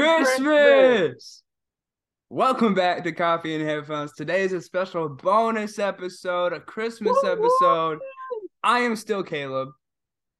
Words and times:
Christmas! 0.00 1.42
Welcome 2.30 2.72
back 2.74 3.04
to 3.04 3.12
Coffee 3.12 3.54
and 3.54 3.62
Headphones. 3.68 4.14
Today 4.14 4.42
is 4.42 4.52
a 4.54 4.62
special 4.62 5.10
bonus 5.10 5.78
episode, 5.78 6.54
a 6.54 6.60
Christmas 6.60 7.14
Woo, 7.22 7.36
woo. 7.36 7.46
episode. 7.60 7.98
I 8.62 8.78
am 8.80 8.96
still 8.96 9.22
Caleb, 9.22 9.68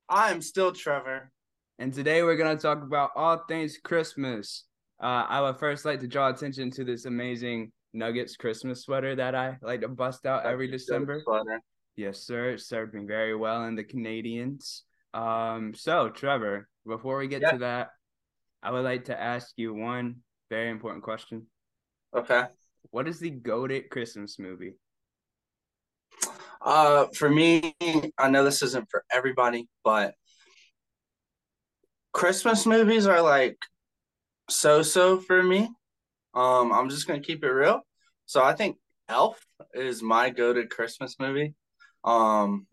I 0.09 0.31
am 0.31 0.41
still 0.41 0.73
Trevor. 0.73 1.31
and 1.79 1.93
today 1.93 2.23
we're 2.23 2.37
going 2.37 2.57
to 2.57 2.63
talk 2.63 2.83
about 2.83 3.11
all 3.15 3.43
things 3.49 3.77
Christmas. 3.85 4.65
Uh, 4.99 5.27
I 5.29 5.43
would 5.43 5.59
first 5.59 5.85
like 5.85 6.01
to 6.01 6.09
draw 6.09 6.31
attention 6.31 6.71
to 6.73 6.85
this 6.85 7.05
amazing 7.05 7.71
Nuggets 7.93 8.37
Christmas 8.37 8.83
sweater 8.85 9.15
that 9.17 9.35
I 9.35 9.59
like 9.61 9.83
to 9.83 9.89
bust 9.89 10.25
out 10.25 10.47
every 10.47 10.69
December. 10.69 11.23
Yes, 11.97 12.21
sir. 12.21 12.53
It 12.53 12.61
served 12.63 12.95
me 12.95 13.05
very 13.05 13.37
well 13.37 13.65
in 13.67 13.75
the 13.75 13.85
Canadians. 13.85 14.85
Um, 15.13 15.75
so 15.75 16.09
Trevor, 16.09 16.67
before 16.87 17.19
we 17.19 17.29
get 17.29 17.43
Yeah. 17.43 17.51
to 17.51 17.59
that, 17.59 17.89
I 18.63 18.71
would 18.71 18.85
like 18.85 19.07
to 19.07 19.21
ask 19.21 19.53
you 19.57 19.73
one 19.73 20.17
very 20.51 20.71
important 20.71 21.03
question. 21.03 21.47
Okay. 22.15 22.45
What 22.91 23.09
is 23.09 23.19
the 23.19 23.31
goaded 23.31 23.89
Christmas 23.91 24.39
movie? 24.39 24.75
Uh, 26.61 27.07
for 27.15 27.31
me, 27.31 27.75
I 28.19 28.29
know 28.29 28.45
this 28.45 28.63
isn't 28.63 28.89
for 28.91 29.05
everybody, 29.13 29.69
but 29.85 30.15
Christmas 32.13 32.67
movies 32.67 33.07
are 33.07 33.23
like 33.23 33.57
so-so 34.51 35.19
for 35.21 35.43
me. 35.43 35.71
Um, 36.35 36.73
I'm 36.73 36.91
just 36.91 37.07
gonna 37.07 37.21
keep 37.21 37.45
it 37.45 37.49
real. 37.49 37.81
So 38.27 38.43
I 38.43 38.55
think 38.55 38.77
Elf 39.09 39.45
is 39.75 40.03
my 40.03 40.31
go-to 40.31 40.67
Christmas 40.67 41.17
movie. 41.19 41.55
Um, 42.05 42.67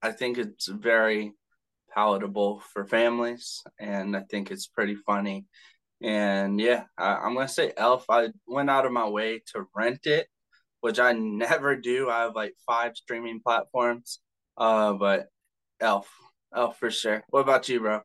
I 0.00 0.12
think 0.12 0.38
it's 0.38 0.66
very 0.66 1.34
palatable 1.94 2.62
for 2.72 2.84
families, 2.84 3.62
and 3.78 4.16
I 4.16 4.22
think 4.30 4.50
it's 4.50 4.66
pretty 4.66 4.94
funny. 4.94 5.46
And 6.02 6.60
yeah, 6.60 6.84
I, 6.98 7.14
I'm 7.16 7.34
gonna 7.34 7.48
say 7.48 7.72
Elf. 7.76 8.06
I 8.08 8.28
went 8.46 8.70
out 8.70 8.86
of 8.86 8.92
my 8.92 9.08
way 9.08 9.42
to 9.52 9.66
rent 9.74 10.06
it, 10.06 10.26
which 10.80 10.98
I 10.98 11.12
never 11.12 11.76
do. 11.76 12.10
I 12.10 12.22
have 12.22 12.34
like 12.34 12.54
five 12.66 12.96
streaming 12.96 13.40
platforms. 13.40 14.20
Uh, 14.56 14.94
but 14.94 15.28
Elf, 15.80 16.08
Elf 16.54 16.78
for 16.78 16.90
sure. 16.90 17.22
What 17.30 17.40
about 17.40 17.68
you, 17.68 17.80
bro? 17.80 18.00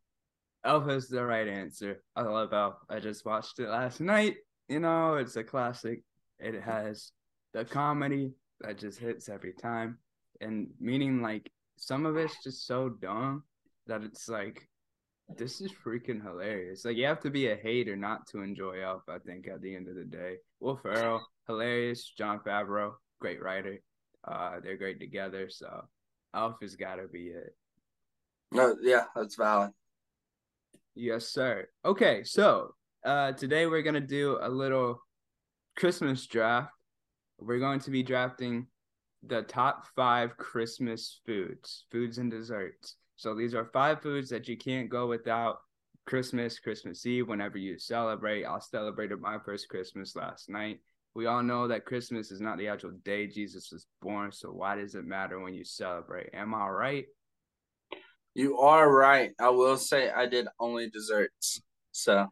Elf 0.63 0.89
is 0.89 1.07
the 1.07 1.23
right 1.23 1.47
answer. 1.47 2.03
I 2.15 2.21
love 2.23 2.53
Elf. 2.53 2.75
I 2.89 2.99
just 2.99 3.25
watched 3.25 3.59
it 3.59 3.69
last 3.69 3.99
night. 3.99 4.35
You 4.67 4.79
know, 4.79 5.15
it's 5.15 5.35
a 5.35 5.43
classic. 5.43 6.03
It 6.39 6.61
has 6.61 7.11
the 7.53 7.65
comedy 7.65 8.33
that 8.61 8.77
just 8.77 8.99
hits 8.99 9.29
every 9.29 9.53
time. 9.53 9.97
And 10.41 10.67
meaning 10.79 11.21
like 11.21 11.49
some 11.77 12.05
of 12.05 12.17
it's 12.17 12.43
just 12.43 12.67
so 12.67 12.89
dumb 12.89 13.43
that 13.87 14.03
it's 14.03 14.29
like 14.29 14.67
this 15.35 15.59
is 15.59 15.71
freaking 15.71 16.23
hilarious. 16.23 16.85
Like 16.85 16.97
you 16.97 17.05
have 17.05 17.19
to 17.21 17.29
be 17.29 17.47
a 17.47 17.55
hater 17.55 17.95
not 17.95 18.27
to 18.27 18.41
enjoy 18.41 18.81
Elf, 18.81 19.03
I 19.09 19.17
think, 19.19 19.47
at 19.47 19.61
the 19.61 19.75
end 19.75 19.87
of 19.87 19.95
the 19.95 20.05
day. 20.05 20.35
Will 20.59 20.77
Ferrell, 20.77 21.25
hilarious. 21.47 22.13
Jon 22.17 22.39
Favreau, 22.39 22.93
great 23.19 23.41
writer. 23.41 23.79
Uh 24.27 24.59
they're 24.63 24.77
great 24.77 24.99
together, 24.99 25.49
so 25.49 25.85
Elf 26.33 26.55
has 26.61 26.75
gotta 26.75 27.07
be 27.07 27.27
it. 27.27 27.55
No, 28.51 28.75
yeah, 28.81 29.05
that's 29.15 29.35
valid. 29.35 29.71
Yes, 30.95 31.27
sir. 31.27 31.67
Okay, 31.83 32.23
so 32.23 32.73
uh 33.03 33.33
today 33.33 33.67
we're 33.67 33.83
gonna 33.83 33.99
do 33.99 34.37
a 34.41 34.49
little 34.49 35.01
Christmas 35.75 36.25
draft. 36.25 36.71
We're 37.39 37.59
going 37.59 37.81
to 37.81 37.91
be 37.91 38.01
drafting 38.01 38.67
the 39.23 39.43
top 39.43 39.85
five 39.95 40.37
Christmas 40.37 41.19
foods, 41.25 41.85
foods 41.91 42.17
and 42.17 42.31
desserts. 42.31 42.95
So 43.17 43.35
these 43.35 43.55
are 43.55 43.69
five 43.73 44.01
foods 44.01 44.29
that 44.29 44.47
you 44.47 44.57
can't 44.57 44.89
go 44.89 45.07
without 45.07 45.57
Christmas, 46.05 46.59
Christmas 46.59 47.05
Eve, 47.05 47.27
whenever 47.27 47.57
you 47.57 47.77
celebrate. 47.79 48.45
I 48.45 48.59
celebrated 48.59 49.19
my 49.19 49.37
first 49.43 49.67
Christmas 49.69 50.15
last 50.15 50.49
night. 50.49 50.79
We 51.15 51.25
all 51.25 51.41
know 51.41 51.67
that 51.67 51.85
Christmas 51.85 52.31
is 52.31 52.41
not 52.41 52.59
the 52.59 52.67
actual 52.67 52.91
day 53.03 53.25
Jesus 53.25 53.71
was 53.71 53.87
born, 54.03 54.31
so 54.31 54.49
why 54.49 54.75
does 54.75 54.93
it 54.93 55.03
matter 55.03 55.39
when 55.39 55.55
you 55.55 55.65
celebrate? 55.65 56.29
Am 56.33 56.53
I 56.53 56.67
right? 56.67 57.05
You 58.35 58.59
are 58.59 58.87
right. 58.87 59.31
I 59.39 59.49
will 59.49 59.77
say 59.77 60.11
I 60.11 60.27
did 60.27 60.47
only 60.59 60.89
desserts. 60.91 61.59
So 61.91 62.27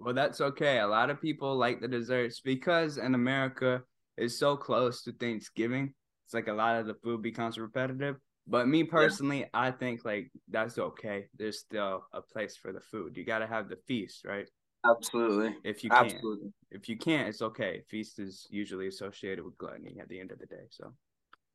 Well, 0.00 0.14
that's 0.14 0.40
okay. 0.40 0.80
A 0.80 0.86
lot 0.88 1.10
of 1.10 1.22
people 1.22 1.56
like 1.56 1.80
the 1.80 1.86
desserts 1.86 2.40
because 2.40 2.98
in 2.98 3.14
America 3.14 3.82
it's 4.16 4.36
so 4.36 4.56
close 4.56 5.02
to 5.04 5.12
Thanksgiving. 5.12 5.94
It's 6.26 6.34
like 6.34 6.48
a 6.48 6.52
lot 6.52 6.80
of 6.80 6.86
the 6.86 6.94
food 6.94 7.22
becomes 7.22 7.56
repetitive. 7.56 8.16
But 8.48 8.66
me 8.66 8.84
personally, 8.84 9.46
I 9.52 9.70
think 9.70 10.04
like 10.04 10.30
that's 10.48 10.78
okay. 10.78 11.26
There's 11.36 11.58
still 11.58 12.04
a 12.12 12.22
place 12.22 12.56
for 12.56 12.72
the 12.72 12.80
food. 12.80 13.16
You 13.16 13.24
got 13.24 13.40
to 13.40 13.46
have 13.46 13.68
the 13.68 13.76
feast, 13.86 14.24
right? 14.24 14.48
absolutely, 14.86 15.54
If 15.64 15.84
you 15.84 15.90
can. 15.90 16.04
absolutely. 16.04 16.52
If 16.70 16.88
you 16.88 16.96
can't, 16.96 17.28
it's 17.28 17.42
okay. 17.42 17.82
Feast 17.88 18.18
is 18.18 18.46
usually 18.50 18.88
associated 18.88 19.44
with 19.44 19.58
gluttony 19.58 19.98
at 20.00 20.08
the 20.08 20.18
end 20.20 20.32
of 20.32 20.38
the 20.38 20.46
day. 20.46 20.66
So, 20.70 20.92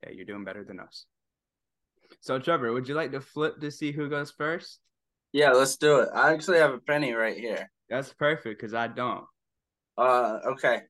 yeah, 0.04 0.12
you're 0.12 0.26
doing 0.26 0.44
better 0.44 0.64
than 0.64 0.80
us. 0.80 1.06
So, 2.22 2.40
Trevor, 2.40 2.72
would 2.74 2.88
you 2.88 2.96
like 2.96 3.12
to 3.12 3.22
flip 3.22 3.60
to 3.60 3.72
see 3.72 3.92
who 3.92 4.10
goes 4.10 4.32
first? 4.32 4.80
Yeah, 5.32 5.52
let's 5.52 5.78
do 5.78 6.00
it. 6.00 6.10
I 6.14 6.32
actually 6.34 6.60
have 6.60 6.74
a 6.74 6.80
penny 6.80 7.14
right 7.14 7.38
here. 7.38 7.72
That's 7.90 8.14
perfect 8.14 8.60
because 8.60 8.74
I 8.74 8.88
don't. 8.88 9.26
Uh, 9.98 10.40
okay. 10.54 10.82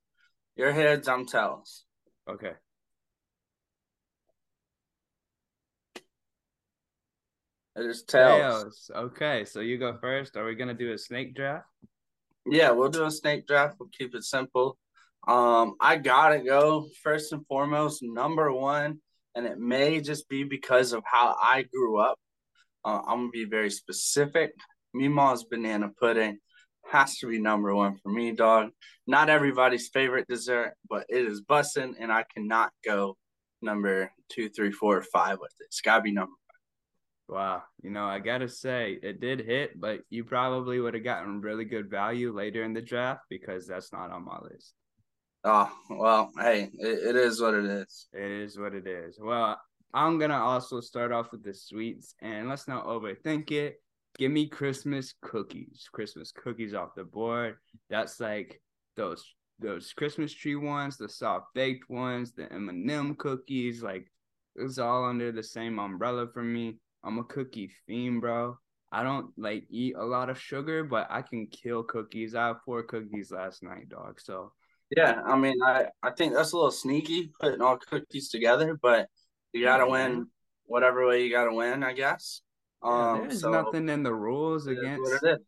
Your 0.55 0.71
heads, 0.71 1.07
I'm 1.07 1.25
tails. 1.25 1.85
Okay. 2.29 2.53
It 7.75 7.85
is 7.85 8.03
tails. 8.03 8.63
Tails. 8.63 8.91
Okay, 8.95 9.45
so 9.45 9.59
you 9.59 9.77
go 9.77 9.97
first. 9.99 10.37
Are 10.37 10.45
we 10.45 10.55
gonna 10.55 10.73
do 10.73 10.93
a 10.93 10.97
snake 10.97 11.35
draft? 11.35 11.67
Yeah, 12.45 12.71
we'll 12.71 12.89
do 12.89 13.05
a 13.05 13.11
snake 13.11 13.47
draft. 13.47 13.77
We'll 13.79 13.89
keep 13.97 14.13
it 14.15 14.23
simple. 14.23 14.77
Um, 15.27 15.75
I 15.79 15.95
gotta 15.95 16.39
go 16.39 16.87
first 17.01 17.31
and 17.31 17.45
foremost, 17.47 18.03
number 18.03 18.51
one, 18.51 18.99
and 19.35 19.45
it 19.45 19.57
may 19.57 20.01
just 20.01 20.29
be 20.29 20.43
because 20.43 20.93
of 20.93 21.03
how 21.05 21.35
I 21.41 21.63
grew 21.73 21.97
up. 21.99 22.19
Uh, 22.85 23.01
I'm 23.07 23.19
gonna 23.19 23.29
be 23.29 23.45
very 23.45 23.69
specific. 23.69 24.51
Meemaw's 24.95 25.45
banana 25.45 25.89
pudding 25.99 26.37
has 26.91 27.17
to 27.19 27.27
be 27.27 27.39
number 27.39 27.73
one 27.73 27.97
for 28.03 28.09
me, 28.09 28.33
dog. 28.33 28.69
Not 29.07 29.29
everybody's 29.29 29.87
favorite 29.87 30.27
dessert, 30.27 30.73
but 30.89 31.05
it 31.09 31.25
is 31.25 31.41
bussin', 31.41 31.95
and 31.99 32.11
I 32.11 32.25
cannot 32.33 32.71
go 32.85 33.17
number 33.61 34.11
two, 34.29 34.49
three, 34.49 34.71
four, 34.71 34.97
or 34.97 35.03
five 35.03 35.39
with 35.39 35.53
it. 35.59 35.65
It's 35.65 35.81
gotta 35.81 36.01
be 36.01 36.11
number. 36.11 36.33
Wow. 37.33 37.63
You 37.81 37.89
know, 37.89 38.05
I 38.05 38.19
gotta 38.19 38.47
say 38.47 38.99
it 39.01 39.19
did 39.19 39.39
hit, 39.39 39.81
but 39.81 40.01
you 40.11 40.23
probably 40.23 40.79
would 40.79 40.93
have 40.93 41.03
gotten 41.03 41.41
really 41.41 41.65
good 41.65 41.89
value 41.89 42.31
later 42.31 42.63
in 42.63 42.73
the 42.73 42.81
draft 42.81 43.21
because 43.27 43.65
that's 43.65 43.91
not 43.91 44.11
on 44.11 44.23
my 44.23 44.37
list. 44.39 44.75
Oh 45.43 45.71
well, 45.89 46.29
hey, 46.37 46.69
it, 46.77 47.07
it 47.07 47.15
is 47.15 47.41
what 47.41 47.55
it 47.55 47.65
is. 47.65 48.07
It 48.13 48.29
is 48.29 48.59
what 48.59 48.75
it 48.75 48.85
is. 48.85 49.17
Well, 49.19 49.59
I'm 49.95 50.19
gonna 50.19 50.37
also 50.37 50.79
start 50.79 51.11
off 51.11 51.31
with 51.31 51.43
the 51.43 51.55
sweets, 51.55 52.13
and 52.21 52.49
let's 52.49 52.67
not 52.67 52.85
overthink 52.85 53.49
it. 53.49 53.81
Give 54.19 54.31
me 54.31 54.45
Christmas 54.45 55.15
cookies. 55.19 55.89
Christmas 55.91 56.31
cookies 56.31 56.75
off 56.75 56.93
the 56.95 57.03
board. 57.03 57.55
That's 57.89 58.19
like 58.19 58.61
those 58.95 59.25
those 59.57 59.91
Christmas 59.93 60.31
tree 60.31 60.55
ones, 60.55 60.97
the 60.97 61.09
soft 61.09 61.47
baked 61.55 61.89
ones, 61.89 62.33
the 62.33 62.53
M&M 62.53 63.15
cookies. 63.15 63.81
Like 63.81 64.05
it's 64.55 64.77
all 64.77 65.05
under 65.05 65.31
the 65.31 65.41
same 65.41 65.79
umbrella 65.79 66.27
for 66.31 66.43
me. 66.43 66.77
I'm 67.03 67.19
a 67.19 67.23
cookie 67.23 67.71
fiend, 67.85 68.21
bro. 68.21 68.57
I 68.91 69.03
don't 69.03 69.31
like 69.37 69.65
eat 69.69 69.95
a 69.97 70.03
lot 70.05 70.29
of 70.29 70.39
sugar, 70.39 70.83
but 70.83 71.07
I 71.09 71.21
can 71.23 71.47
kill 71.47 71.83
cookies. 71.83 72.35
I 72.35 72.47
have 72.47 72.61
four 72.63 72.83
cookies 72.83 73.31
last 73.31 73.63
night, 73.63 73.89
dog. 73.89 74.21
So 74.21 74.53
Yeah, 74.95 75.19
I 75.25 75.35
mean, 75.37 75.61
I 75.63 75.87
I 76.01 76.11
think 76.11 76.33
that's 76.33 76.51
a 76.51 76.55
little 76.55 76.71
sneaky 76.71 77.31
putting 77.39 77.61
all 77.61 77.77
cookies 77.77 78.29
together, 78.29 78.77
but 78.81 79.07
you 79.51 79.63
gotta 79.63 79.87
win 79.87 80.27
whatever 80.65 81.07
way 81.07 81.23
you 81.23 81.31
gotta 81.31 81.53
win, 81.53 81.83
I 81.83 81.93
guess. 81.93 82.41
yeah, 82.83 82.89
Um, 82.89 83.21
there's 83.21 83.41
so 83.41 83.49
nothing 83.51 83.89
in 83.89 84.03
the 84.03 84.13
rules 84.13 84.67
against 84.67 85.01
what 85.01 85.23
it 85.23 85.39
is. 85.39 85.45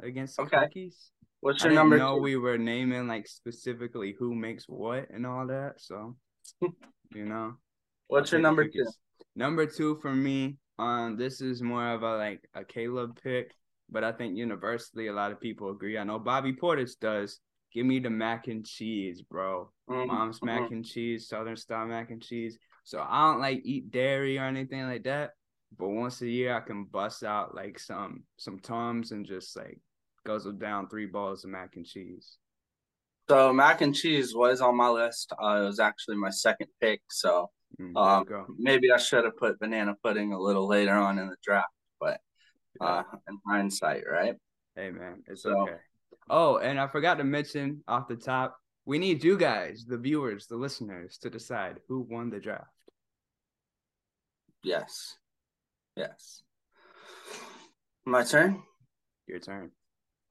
against 0.00 0.38
Okay. 0.38 0.64
cookies. 0.64 1.10
What's 1.40 1.62
I 1.62 1.66
your 1.66 1.70
didn't 1.72 1.90
number? 1.90 1.98
know 1.98 2.16
two? 2.16 2.22
we 2.22 2.36
were 2.36 2.58
naming 2.58 3.08
like 3.08 3.26
specifically 3.26 4.14
who 4.18 4.34
makes 4.34 4.68
what 4.68 5.10
and 5.10 5.26
all 5.26 5.46
that. 5.46 5.80
So, 5.80 6.16
you 6.60 7.24
know, 7.24 7.54
What's 8.08 8.32
I'll 8.32 8.38
your 8.38 8.42
number 8.42 8.64
two? 8.68 8.86
Number 9.34 9.66
two 9.66 9.98
for 10.02 10.14
me, 10.14 10.58
um, 10.78 11.16
this 11.16 11.40
is 11.40 11.62
more 11.62 11.88
of 11.92 12.02
a 12.02 12.16
like 12.16 12.48
a 12.54 12.64
Caleb 12.64 13.18
pick, 13.22 13.54
but 13.90 14.04
I 14.04 14.12
think 14.12 14.36
universally 14.36 15.08
a 15.08 15.12
lot 15.12 15.32
of 15.32 15.40
people 15.40 15.70
agree. 15.70 15.98
I 15.98 16.04
know 16.04 16.18
Bobby 16.18 16.52
Portis 16.52 16.98
does. 16.98 17.40
Give 17.72 17.86
me 17.86 18.00
the 18.00 18.10
mac 18.10 18.48
and 18.48 18.66
cheese, 18.66 19.22
bro. 19.22 19.70
Mhm, 19.88 20.06
Mom's 20.08 20.40
mhm. 20.40 20.46
mac 20.46 20.70
and 20.70 20.84
cheese, 20.84 21.28
Southern 21.28 21.56
style 21.56 21.86
mac 21.86 22.10
and 22.10 22.22
cheese. 22.22 22.58
So 22.84 23.04
I 23.06 23.30
don't 23.30 23.40
like 23.40 23.62
eat 23.64 23.90
dairy 23.90 24.38
or 24.38 24.44
anything 24.44 24.82
like 24.82 25.04
that. 25.04 25.30
But 25.78 25.88
once 25.88 26.20
a 26.20 26.28
year 26.28 26.54
I 26.54 26.60
can 26.60 26.84
bust 26.84 27.24
out 27.24 27.54
like 27.54 27.78
some 27.78 28.24
some 28.36 28.58
tums 28.58 29.12
and 29.12 29.24
just 29.24 29.56
like 29.56 29.80
guzzle 30.24 30.52
down 30.52 30.88
three 30.88 31.06
bowls 31.06 31.44
of 31.44 31.50
mac 31.50 31.76
and 31.76 31.86
cheese. 31.86 32.36
So 33.28 33.52
mac 33.52 33.80
and 33.80 33.94
cheese 33.94 34.34
was 34.34 34.60
on 34.60 34.76
my 34.76 34.88
list. 34.88 35.32
Uh, 35.32 35.62
it 35.62 35.64
was 35.66 35.80
actually 35.80 36.16
my 36.16 36.30
second 36.30 36.68
pick. 36.80 37.00
So 37.10 37.50
um, 37.96 38.24
maybe 38.58 38.90
I 38.90 38.98
should 38.98 39.24
have 39.24 39.36
put 39.36 39.58
banana 39.58 39.96
pudding 40.02 40.32
a 40.32 40.38
little 40.38 40.66
later 40.66 40.94
on 40.94 41.18
in 41.18 41.28
the 41.28 41.36
draft, 41.42 41.72
but 42.00 42.20
uh, 42.80 43.02
in 43.28 43.38
hindsight, 43.46 44.04
right? 44.10 44.34
Hey 44.76 44.90
man, 44.90 45.22
it's 45.26 45.42
so- 45.42 45.62
okay. 45.62 45.76
Oh, 46.30 46.58
and 46.58 46.78
I 46.78 46.86
forgot 46.86 47.16
to 47.18 47.24
mention 47.24 47.82
off 47.88 48.08
the 48.08 48.16
top, 48.16 48.56
we 48.84 48.98
need 48.98 49.24
you 49.24 49.36
guys, 49.36 49.84
the 49.86 49.98
viewers, 49.98 50.46
the 50.46 50.56
listeners, 50.56 51.18
to 51.18 51.30
decide 51.30 51.78
who 51.88 52.06
won 52.08 52.30
the 52.30 52.38
draft. 52.38 52.66
Yes. 54.62 55.16
Yes. 55.96 56.42
My 58.04 58.22
turn? 58.24 58.62
Your 59.26 59.40
turn. 59.40 59.70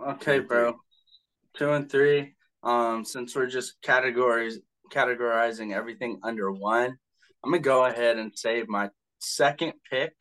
Okay, 0.06 0.40
bro. 0.40 0.76
Two 1.56 1.72
and 1.72 1.92
three. 1.92 2.36
Um, 2.64 3.04
since 3.06 3.36
we're 3.36 3.48
just 3.48 3.82
categories 3.82 4.60
categorizing 4.92 5.74
everything 5.74 6.20
under 6.24 6.52
one, 6.52 6.98
I'm 7.44 7.52
gonna 7.52 7.62
go 7.62 7.86
ahead 7.86 8.18
and 8.18 8.32
save 8.36 8.68
my 8.68 8.90
second 9.20 9.74
pick 9.90 10.14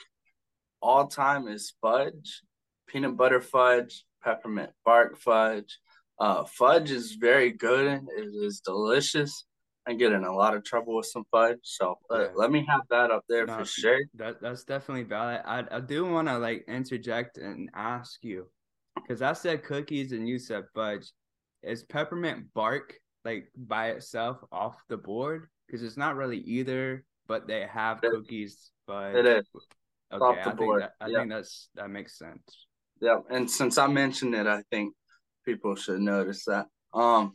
all 0.83 1.07
time 1.07 1.49
is 1.49 1.75
fudge, 1.81 2.43
peanut 2.87 3.17
butter 3.17 3.41
fudge, 3.41 4.05
peppermint 4.23 4.71
bark 4.85 5.19
fudge. 5.19 5.79
Uh, 6.19 6.45
fudge 6.45 6.91
is 6.91 7.15
very 7.15 7.53
good. 7.53 8.01
It 8.17 8.29
is 8.35 8.61
delicious. 8.61 9.47
I 9.87 9.95
get 9.95 10.13
in 10.13 10.25
a 10.25 10.35
lot 10.35 10.55
of 10.55 10.63
trouble 10.63 10.97
with 10.97 11.07
some 11.07 11.25
fudge, 11.31 11.59
so 11.63 11.99
yeah. 12.11 12.29
let 12.35 12.51
me 12.51 12.65
have 12.69 12.83
that 12.91 13.11
up 13.11 13.25
there 13.29 13.47
no, 13.47 13.59
for 13.59 13.65
sure. 13.65 13.99
That 14.15 14.41
that's 14.41 14.65
definitely 14.65 15.05
valid. 15.05 15.41
I 15.45 15.65
I 15.71 15.81
do 15.81 16.05
want 16.05 16.29
to 16.29 16.39
like 16.39 16.65
interject 16.69 17.39
and 17.39 17.71
ask 17.75 18.23
you 18.23 18.47
because 18.95 19.23
I 19.23 19.33
said 19.33 19.65
cookies 19.65 20.13
and 20.13 20.29
you 20.29 20.39
said 20.39 20.65
fudge. 20.75 21.11
Is 21.63 21.83
peppermint 21.83 22.53
bark 22.55 22.95
like 23.25 23.51
by 23.57 23.91
itself 23.91 24.39
off 24.53 24.83
the 24.89 24.97
board? 24.97 25.49
Because 25.67 25.83
it's 25.83 25.97
not 25.97 26.17
really 26.17 26.39
either, 26.39 27.05
but 27.31 27.47
they 27.47 27.65
have 27.73 28.01
it, 28.03 28.11
cookies. 28.11 28.73
But 28.89 29.15
it 29.15 29.25
is. 29.25 29.45
Okay, 30.13 30.41
I 30.41 30.51
think 30.51 30.81
that 30.81 30.93
I 31.01 31.07
think 31.07 31.31
that's 31.31 31.69
that 31.77 31.89
makes 31.89 32.19
sense. 32.19 32.43
Yeah, 33.01 33.21
and 33.31 33.49
since 33.49 33.79
I 33.79 33.87
mentioned 33.87 34.35
it, 34.35 34.49
I 34.49 34.63
think 34.73 34.95
people 35.47 35.77
should 35.77 36.01
notice 36.01 36.45
that. 36.47 36.67
Um, 36.93 37.35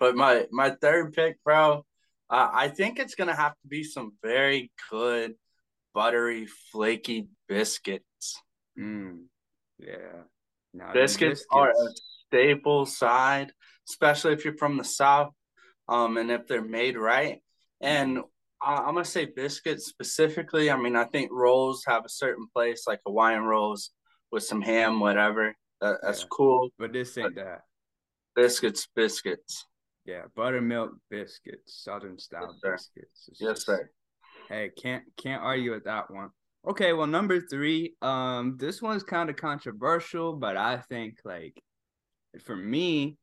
but 0.00 0.16
my 0.16 0.46
my 0.50 0.70
third 0.70 1.12
pick, 1.12 1.36
bro, 1.44 1.84
uh, 2.28 2.48
I 2.52 2.66
think 2.66 2.98
it's 2.98 3.14
gonna 3.14 3.36
have 3.36 3.52
to 3.52 3.68
be 3.68 3.84
some 3.84 4.14
very 4.24 4.72
good, 4.90 5.34
buttery, 5.94 6.48
flaky 6.72 7.28
biscuits. 7.48 8.42
Mm, 8.76 9.26
yeah. 9.78 10.24
biscuits, 10.92 11.44
biscuits 11.44 11.46
are 11.52 11.70
a 11.70 11.88
staple 12.26 12.86
side, 12.86 13.52
especially 13.88 14.32
if 14.32 14.44
you're 14.44 14.56
from 14.56 14.78
the 14.78 14.84
south, 14.84 15.30
um, 15.88 16.16
and 16.16 16.32
if 16.32 16.48
they're 16.48 16.60
made 16.60 16.96
right. 16.96 17.38
And 17.80 18.22
I, 18.64 18.76
I'm 18.76 18.94
gonna 18.94 19.04
say 19.04 19.26
biscuits 19.26 19.86
specifically. 19.86 20.70
I 20.70 20.76
mean, 20.76 20.96
I 20.96 21.04
think 21.04 21.30
rolls 21.32 21.84
have 21.86 22.04
a 22.04 22.10
certain 22.10 22.46
place, 22.54 22.84
like 22.86 23.00
Hawaiian 23.06 23.44
rolls 23.44 23.90
with 24.30 24.44
some 24.44 24.62
ham, 24.62 25.00
whatever. 25.00 25.54
That, 25.80 25.98
that's 26.02 26.20
yeah. 26.20 26.26
cool. 26.30 26.70
But 26.78 26.92
this 26.92 27.16
ain't 27.18 27.34
but 27.34 27.44
that. 27.44 27.60
Biscuits, 28.34 28.88
biscuits. 28.94 29.66
Yeah, 30.04 30.22
buttermilk 30.34 30.92
biscuits, 31.10 31.82
southern 31.84 32.18
style 32.18 32.56
yes, 32.64 32.72
biscuits. 32.72 33.28
It's 33.28 33.40
yes, 33.40 33.50
just, 33.50 33.66
sir. 33.66 33.90
Hey, 34.48 34.70
can't 34.76 35.04
can't 35.16 35.42
argue 35.42 35.72
with 35.72 35.84
that 35.84 36.10
one. 36.10 36.30
Okay, 36.66 36.92
well, 36.92 37.06
number 37.06 37.40
three. 37.40 37.94
Um, 38.02 38.56
this 38.58 38.80
one's 38.80 39.02
kind 39.02 39.30
of 39.30 39.36
controversial, 39.36 40.34
but 40.34 40.56
I 40.56 40.78
think 40.88 41.18
like 41.24 41.60
for 42.40 42.56
me, 42.56 43.16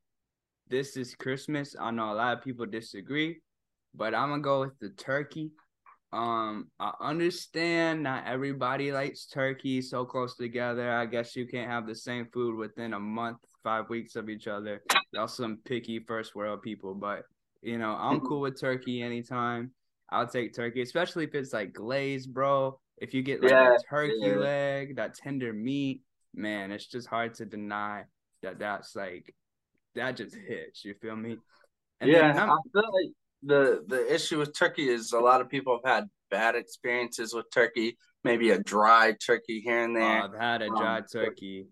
this 0.68 0.96
is 0.98 1.16
Christmas. 1.16 1.76
I 1.80 1.92
know 1.92 2.12
a 2.12 2.14
lot 2.14 2.38
of 2.38 2.44
people 2.44 2.66
disagree, 2.66 3.42
but 3.94 4.14
I'm 4.14 4.30
gonna 4.30 4.42
go 4.42 4.62
with 4.62 4.78
the 4.80 4.90
turkey. 4.90 5.52
Um, 6.12 6.70
I 6.80 6.92
understand 7.02 8.02
not 8.02 8.26
everybody 8.26 8.92
likes 8.92 9.28
turkey 9.28 9.82
so 9.82 10.06
close 10.06 10.36
together. 10.36 10.92
I 10.92 11.06
guess 11.06 11.36
you 11.36 11.46
can't 11.46 11.70
have 11.70 11.86
the 11.86 11.96
same 11.96 12.28
food 12.34 12.56
within 12.56 12.94
a 12.94 13.00
month, 13.00 13.38
five 13.64 13.90
weeks 13.90 14.16
of 14.16 14.28
each 14.30 14.48
other. 14.48 14.82
Y'all 15.12 15.28
some 15.28 15.60
picky 15.66 16.00
first 16.00 16.36
world 16.36 16.64
people, 16.64 16.96
but 16.96 17.24
you 17.62 17.78
know, 17.78 17.96
I'm 17.96 18.22
cool 18.22 18.42
with 18.42 18.60
turkey 18.60 19.02
anytime. 19.02 19.72
I'll 20.10 20.28
take 20.28 20.56
turkey, 20.56 20.82
especially 20.82 21.26
if 21.26 21.36
it's 21.36 21.54
like 21.54 21.74
glazed, 21.74 22.34
bro. 22.34 22.80
If 22.98 23.14
you 23.14 23.22
get 23.22 23.42
like 23.42 23.52
yeah, 23.52 23.76
a 23.76 23.90
turkey 23.90 24.16
yeah. 24.20 24.36
leg, 24.36 24.96
that 24.96 25.14
tender 25.14 25.54
meat, 25.54 26.02
man, 26.34 26.72
it's 26.72 26.88
just 26.88 27.08
hard 27.08 27.36
to 27.36 27.46
deny 27.46 28.06
that 28.42 28.60
that's 28.60 28.96
like 28.96 29.36
that 29.96 30.18
just 30.18 30.36
hits. 30.36 30.84
You 30.84 30.96
feel 31.02 31.16
me? 31.16 31.38
And 32.02 32.10
yeah, 32.10 32.32
I 32.32 32.58
feel 32.74 32.92
like 32.94 33.14
the 33.44 33.84
the 33.88 34.14
issue 34.14 34.40
with 34.40 34.58
turkey 34.58 34.90
is 34.90 35.14
a 35.14 35.20
lot 35.20 35.42
of 35.42 35.50
people 35.50 35.80
have 35.84 35.94
had 35.94 36.10
bad 36.30 36.56
experiences 36.56 37.34
with 37.34 37.46
turkey. 37.54 37.98
Maybe 38.24 38.50
a 38.52 38.60
dry 38.60 39.16
turkey 39.26 39.62
here 39.62 39.84
and 39.84 39.96
there. 39.96 40.22
Oh, 40.22 40.26
I've 40.26 40.40
had 40.40 40.62
a 40.62 40.68
dry 40.68 40.98
um, 40.98 41.06
turkey. 41.12 41.68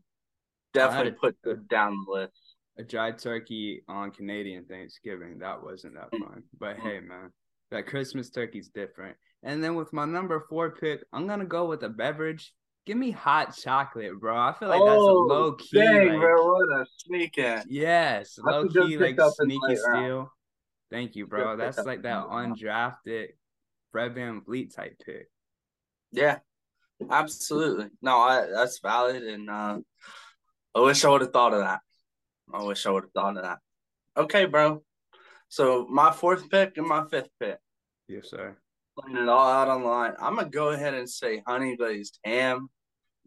Definitely 0.74 1.12
put 1.12 1.36
a, 1.46 1.56
down 1.56 1.98
the 2.06 2.12
list. 2.12 2.56
A 2.78 2.84
dry 2.84 3.12
turkey 3.12 3.82
on 3.88 4.12
Canadian 4.12 4.66
Thanksgiving. 4.66 5.40
That 5.40 5.62
wasn't 5.62 5.96
that 5.96 6.12
mm. 6.12 6.20
fun. 6.20 6.44
But 6.58 6.78
hey, 6.78 7.00
man, 7.00 7.32
that 7.72 7.88
Christmas 7.88 8.30
turkey's 8.30 8.70
different. 8.70 9.18
And 9.44 9.64
then 9.64 9.76
with 9.76 9.92
my 9.92 10.06
number 10.06 10.46
four 10.50 10.72
pick, 10.72 11.04
I'm 11.12 11.28
gonna 11.28 11.46
go 11.46 11.66
with 11.66 11.84
a 11.84 11.90
beverage. 11.90 12.54
Give 12.86 12.98
me 12.98 13.12
hot 13.12 13.54
chocolate, 13.58 14.18
bro. 14.18 14.38
I 14.38 14.54
feel 14.54 14.70
like 14.70 14.80
that's 14.80 14.98
oh, 14.98 15.10
a 15.10 15.28
low 15.28 15.52
key. 15.54 15.78
Dang, 15.78 16.08
like, 16.08 16.20
bro, 16.22 16.46
what 16.46 16.80
a 16.80 16.86
sneak 17.00 17.38
in. 17.38 17.64
Yes, 17.68 18.40
low 18.42 18.70
key 18.70 18.98
like 18.98 19.20
sneaky 19.42 19.76
steal. 19.76 20.32
Thank 20.92 21.16
you, 21.16 21.28
bro. 21.28 21.58
That's 21.58 21.78
like 21.80 22.04
that 22.04 22.28
undrafted 22.28 23.30
Fred 23.92 24.16
VanVleet 24.16 24.74
type 24.74 25.02
pick. 25.06 25.30
Yeah, 26.12 26.40
absolutely. 27.10 27.88
No, 28.02 28.18
I, 28.18 28.48
that's 28.54 28.80
valid, 28.80 29.24
and 29.24 29.50
uh, 29.50 29.80
I 30.74 30.80
wish 30.80 31.04
I 31.04 31.10
would 31.10 31.22
have 31.22 31.34
thought 31.34 31.54
of 31.54 31.60
that. 31.60 31.82
I 32.54 32.64
wish 32.64 32.86
I 32.86 32.92
would 32.92 33.04
have 33.04 33.12
thought 33.12 33.38
of 33.38 33.44
that. 33.44 33.60
Okay, 34.16 34.46
bro. 34.46 34.84
So 35.50 35.88
my 35.90 36.12
fourth 36.12 36.50
pick 36.50 36.78
and 36.78 36.88
my 36.88 37.06
fifth 37.10 37.30
pick. 37.40 37.58
Yes, 38.08 38.30
sir. 38.30 38.58
Playing 39.00 39.24
it 39.24 39.30
all 39.30 39.48
out 39.48 39.68
online. 39.68 40.14
I'm 40.20 40.36
gonna 40.36 40.50
go 40.50 40.70
ahead 40.70 40.94
and 40.94 41.10
say 41.10 41.44
honey 41.46 41.76
glazed 41.76 42.20
ham, 42.24 42.70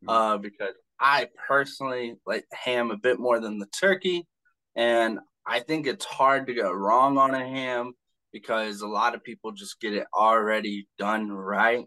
mm-hmm. 0.02 0.08
uh, 0.08 0.38
because 0.38 0.74
I 0.98 1.28
personally 1.46 2.16
like 2.26 2.46
ham 2.52 2.90
a 2.90 2.96
bit 2.96 3.18
more 3.18 3.40
than 3.40 3.58
the 3.58 3.66
turkey, 3.66 4.26
and 4.74 5.18
I 5.50 5.58
think 5.58 5.88
it's 5.88 6.04
hard 6.04 6.46
to 6.46 6.54
go 6.54 6.70
wrong 6.70 7.18
on 7.18 7.34
a 7.34 7.44
ham 7.44 7.94
because 8.32 8.82
a 8.82 8.86
lot 8.86 9.16
of 9.16 9.24
people 9.24 9.50
just 9.50 9.80
get 9.80 9.92
it 9.92 10.06
already 10.14 10.86
done 10.96 11.28
right. 11.28 11.86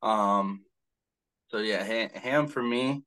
Um, 0.00 0.62
so 1.48 1.58
yeah, 1.58 1.82
ham, 1.82 2.10
ham 2.14 2.46
for 2.46 2.62
me. 2.62 3.02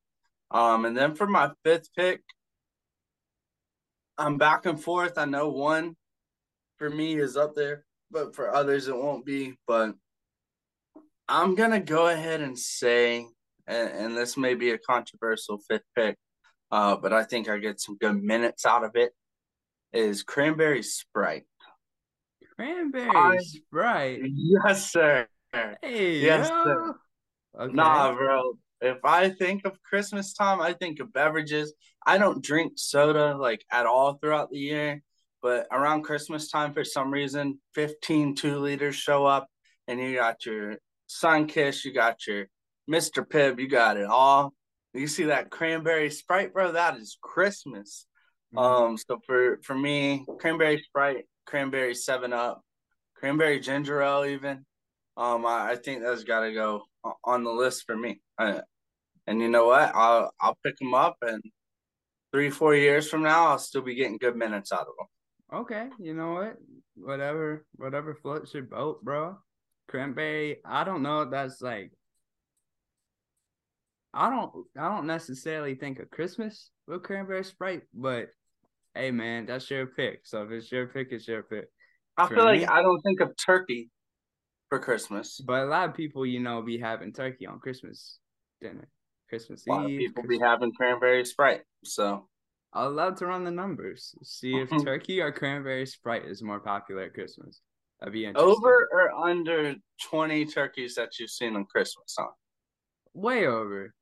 Um, 0.51 0.83
and 0.83 0.97
then 0.97 1.15
for 1.15 1.25
my 1.25 1.51
fifth 1.63 1.87
pick, 1.95 2.21
I'm 4.17 4.37
back 4.37 4.65
and 4.65 4.77
forth. 4.77 5.17
I 5.17 5.23
know 5.23 5.47
one 5.47 5.95
for 6.75 6.89
me 6.89 7.15
is 7.15 7.37
up 7.37 7.55
there, 7.55 7.85
but 8.11 8.35
for 8.35 8.53
others 8.53 8.89
it 8.89 8.97
won't 8.97 9.25
be. 9.25 9.53
But 9.67 9.93
I'm 11.29 11.55
gonna 11.55 11.79
go 11.79 12.09
ahead 12.09 12.41
and 12.41 12.59
say, 12.59 13.25
and, 13.65 13.89
and 13.89 14.17
this 14.17 14.35
may 14.35 14.53
be 14.53 14.71
a 14.71 14.77
controversial 14.77 15.59
fifth 15.69 15.87
pick, 15.95 16.17
uh, 16.71 16.97
but 16.97 17.13
I 17.13 17.23
think 17.23 17.47
I 17.47 17.57
get 17.59 17.79
some 17.79 17.95
good 17.95 18.21
minutes 18.21 18.65
out 18.65 18.83
of 18.83 18.91
it 18.95 19.13
is 19.93 20.23
cranberry 20.23 20.83
sprite. 20.83 21.45
Cranberry 22.55 23.09
I, 23.09 23.37
sprite. 23.37 24.21
Yes, 24.23 24.91
sir. 24.91 25.27
Hey, 25.81 26.19
yes, 26.19 26.49
yo. 26.49 26.63
sir. 26.63 26.95
Okay. 27.59 27.73
Nah, 27.73 28.13
bro. 28.13 28.57
If 28.81 29.03
I 29.03 29.29
think 29.29 29.65
of 29.65 29.81
Christmas 29.81 30.33
time, 30.33 30.61
I 30.61 30.73
think 30.73 30.99
of 30.99 31.11
beverages. 31.11 31.73
I 32.05 32.17
don't 32.17 32.43
drink 32.43 32.73
soda 32.75 33.35
like 33.35 33.65
at 33.71 33.85
all 33.85 34.13
throughout 34.13 34.51
the 34.51 34.59
year, 34.59 35.01
but 35.41 35.67
around 35.71 36.03
Christmas 36.03 36.49
time, 36.49 36.73
for 36.73 36.83
some 36.83 37.11
reason, 37.11 37.59
15 37.73 38.35
two 38.35 38.59
liters 38.59 38.95
show 38.95 39.25
up, 39.25 39.47
and 39.87 39.99
you 39.99 40.15
got 40.15 40.45
your 40.45 40.77
Sunkist, 41.09 41.85
you 41.85 41.93
got 41.93 42.27
your 42.27 42.47
Mr. 42.89 43.27
Pibb, 43.27 43.59
you 43.59 43.67
got 43.67 43.97
it 43.97 44.05
all. 44.05 44.53
You 44.93 45.07
see 45.07 45.25
that 45.25 45.49
cranberry 45.49 46.09
sprite, 46.09 46.53
bro? 46.53 46.71
That 46.71 46.97
is 46.97 47.17
Christmas. 47.21 48.05
Mm-hmm. 48.57 48.83
Um, 48.83 48.97
so 48.97 49.19
for 49.25 49.59
for 49.63 49.75
me, 49.75 50.25
cranberry 50.39 50.81
sprite, 50.81 51.25
cranberry 51.45 51.93
Seven 51.93 52.33
Up, 52.33 52.61
cranberry 53.15 53.59
ginger 53.59 54.01
ale, 54.01 54.25
even. 54.25 54.65
Um, 55.15 55.45
I, 55.45 55.71
I 55.71 55.75
think 55.75 56.01
that's 56.01 56.23
got 56.23 56.41
to 56.41 56.53
go 56.53 56.83
on 57.23 57.43
the 57.43 57.51
list 57.51 57.83
for 57.85 57.95
me. 57.95 58.21
I, 58.37 58.61
and 59.27 59.41
you 59.41 59.49
know 59.49 59.67
what? 59.67 59.91
I'll 59.93 60.31
I'll 60.41 60.57
pick 60.63 60.77
them 60.77 60.93
up, 60.93 61.17
and 61.21 61.43
three 62.31 62.49
four 62.49 62.75
years 62.75 63.09
from 63.09 63.23
now, 63.23 63.47
I'll 63.47 63.59
still 63.59 63.81
be 63.81 63.95
getting 63.95 64.17
good 64.17 64.35
minutes 64.35 64.71
out 64.71 64.81
of 64.81 64.93
them. 64.97 65.59
Okay, 65.61 65.87
you 65.99 66.13
know 66.13 66.33
what? 66.33 66.57
Whatever, 66.95 67.65
whatever 67.75 68.15
floats 68.15 68.53
your 68.53 68.63
boat, 68.63 69.03
bro. 69.03 69.37
Cranberry. 69.87 70.57
I 70.65 70.83
don't 70.83 71.03
know. 71.03 71.21
If 71.21 71.31
that's 71.31 71.61
like. 71.61 71.91
I 74.13 74.31
don't. 74.31 74.51
I 74.77 74.89
don't 74.89 75.05
necessarily 75.05 75.75
think 75.75 75.99
of 75.99 76.09
Christmas 76.09 76.71
with 76.87 77.03
cranberry 77.03 77.43
sprite, 77.43 77.83
but 77.93 78.29
hey 78.97 79.11
man, 79.11 79.45
that's 79.45 79.69
your 79.69 79.87
pick. 79.87 80.21
So 80.25 80.43
if 80.43 80.51
it's 80.51 80.71
your 80.71 80.87
pick, 80.87 81.09
it's 81.11 81.27
your 81.27 81.43
pick. 81.43 81.65
I 82.17 82.27
for 82.27 82.35
feel 82.35 82.45
me, 82.51 82.61
like 82.61 82.69
I 82.69 82.81
don't 82.81 83.01
think 83.01 83.19
of 83.21 83.33
turkey 83.37 83.89
for 84.69 84.79
Christmas. 84.79 85.39
But 85.45 85.63
a 85.63 85.65
lot 85.65 85.89
of 85.89 85.95
people, 85.95 86.25
you 86.25 86.39
know, 86.39 86.61
be 86.61 86.77
having 86.77 87.13
turkey 87.13 87.47
on 87.47 87.59
Christmas 87.59 88.19
dinner. 88.61 88.89
Christmas 89.29 89.65
a 89.67 89.71
lot 89.71 89.89
Eve. 89.89 89.99
Of 89.99 89.99
people 89.99 90.23
Christmas. 90.23 90.39
be 90.39 90.43
having 90.45 90.71
cranberry 90.73 91.25
sprite. 91.25 91.61
So 91.83 92.27
I'd 92.73 92.85
love 92.87 93.15
to 93.19 93.25
run 93.27 93.43
the 93.43 93.51
numbers. 93.51 94.15
See 94.23 94.57
if 94.59 94.69
turkey 94.83 95.21
or 95.21 95.31
cranberry 95.31 95.85
sprite 95.85 96.25
is 96.25 96.41
more 96.43 96.59
popular 96.59 97.03
at 97.03 97.13
Christmas. 97.13 97.61
That'd 97.99 98.13
be 98.13 98.25
interesting. 98.25 98.49
Over 98.51 98.89
or 98.91 99.11
under 99.11 99.75
20 100.09 100.45
turkeys 100.45 100.95
that 100.95 101.19
you've 101.19 101.31
seen 101.31 101.55
on 101.55 101.65
Christmas, 101.65 102.15
huh? 102.17 102.27
way 103.13 103.47
over 103.47 103.93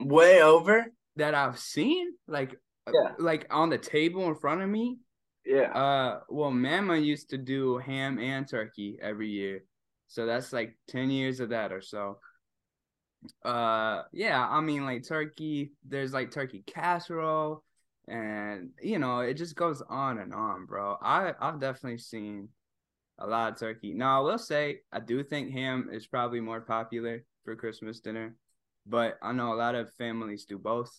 Way 0.00 0.42
over? 0.42 0.86
that 1.16 1.34
I've 1.34 1.58
seen, 1.58 2.12
like 2.28 2.56
Yeah. 2.92 3.12
like 3.18 3.46
on 3.50 3.70
the 3.70 3.78
table 3.78 4.26
in 4.28 4.34
front 4.34 4.62
of 4.62 4.68
me. 4.68 4.98
Yeah. 5.44 5.72
Uh, 5.72 6.20
well, 6.28 6.50
Mama 6.50 6.96
used 6.96 7.30
to 7.30 7.38
do 7.38 7.78
ham 7.78 8.18
and 8.18 8.46
turkey 8.46 8.98
every 9.00 9.28
year, 9.30 9.64
so 10.06 10.26
that's 10.26 10.52
like 10.52 10.76
ten 10.88 11.10
years 11.10 11.40
of 11.40 11.50
that 11.50 11.72
or 11.72 11.80
so. 11.80 12.18
Uh, 13.44 14.02
yeah, 14.12 14.46
I 14.48 14.60
mean 14.60 14.84
like 14.84 15.06
turkey. 15.06 15.72
There's 15.86 16.12
like 16.12 16.30
turkey 16.30 16.62
casserole, 16.66 17.64
and 18.06 18.70
you 18.82 18.98
know 18.98 19.20
it 19.20 19.34
just 19.34 19.56
goes 19.56 19.82
on 19.88 20.18
and 20.18 20.34
on, 20.34 20.66
bro. 20.66 20.96
I 21.00 21.32
I've 21.40 21.60
definitely 21.60 21.98
seen 21.98 22.48
a 23.18 23.26
lot 23.26 23.52
of 23.52 23.58
turkey. 23.58 23.94
Now 23.94 24.18
I 24.20 24.24
will 24.24 24.38
say 24.38 24.80
I 24.92 25.00
do 25.00 25.22
think 25.22 25.52
ham 25.52 25.88
is 25.92 26.06
probably 26.06 26.40
more 26.40 26.60
popular 26.60 27.24
for 27.44 27.56
Christmas 27.56 28.00
dinner, 28.00 28.36
but 28.86 29.18
I 29.22 29.32
know 29.32 29.52
a 29.52 29.56
lot 29.56 29.74
of 29.74 29.92
families 29.94 30.44
do 30.44 30.58
both. 30.58 30.92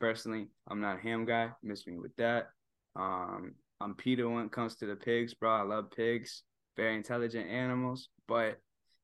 Personally, 0.00 0.48
I'm 0.68 0.80
not 0.80 0.98
a 0.98 1.00
ham 1.00 1.24
guy. 1.24 1.50
Miss 1.62 1.86
me 1.86 1.98
with 1.98 2.14
that. 2.16 2.48
Um, 2.96 3.54
I'm 3.80 3.94
PETA 3.94 4.28
when 4.28 4.46
it 4.46 4.52
comes 4.52 4.76
to 4.76 4.86
the 4.86 4.96
pigs, 4.96 5.34
bro. 5.34 5.50
I 5.50 5.62
love 5.62 5.90
pigs, 5.90 6.42
very 6.76 6.94
intelligent 6.94 7.48
animals, 7.48 8.08
but 8.28 8.60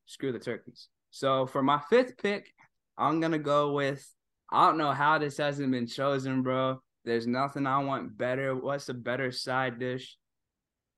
screw 0.06 0.32
the 0.32 0.38
turkeys. 0.38 0.88
So 1.10 1.46
for 1.46 1.62
my 1.62 1.80
fifth 1.90 2.16
pick, 2.18 2.52
I'm 2.96 3.20
gonna 3.20 3.38
go 3.38 3.72
with 3.72 4.06
I 4.52 4.66
don't 4.66 4.78
know 4.78 4.92
how 4.92 5.18
this 5.18 5.36
hasn't 5.38 5.70
been 5.70 5.86
chosen, 5.86 6.42
bro. 6.42 6.80
There's 7.04 7.26
nothing 7.26 7.66
I 7.66 7.78
want 7.78 8.18
better. 8.18 8.54
What's 8.54 8.88
a 8.88 8.94
better 8.94 9.30
side 9.30 9.78
dish 9.78 10.16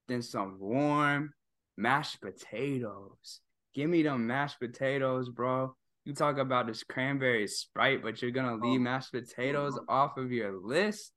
than 0.08 0.22
some 0.22 0.56
warm 0.58 1.32
mashed 1.76 2.20
potatoes? 2.20 3.40
Give 3.75 3.88
me 3.88 4.02
them 4.02 4.26
mashed 4.26 4.58
potatoes, 4.58 5.28
bro. 5.28 5.75
You 6.04 6.14
talk 6.14 6.38
about 6.38 6.66
this 6.66 6.82
cranberry 6.82 7.47
sprite, 7.47 8.02
but 8.02 8.21
you're 8.21 8.32
gonna 8.32 8.54
leave 8.54 8.80
oh. 8.80 8.82
mashed 8.82 9.12
potatoes 9.12 9.75
mm-hmm. 9.75 9.88
off 9.88 10.16
of 10.16 10.32
your 10.32 10.52
list? 10.52 11.12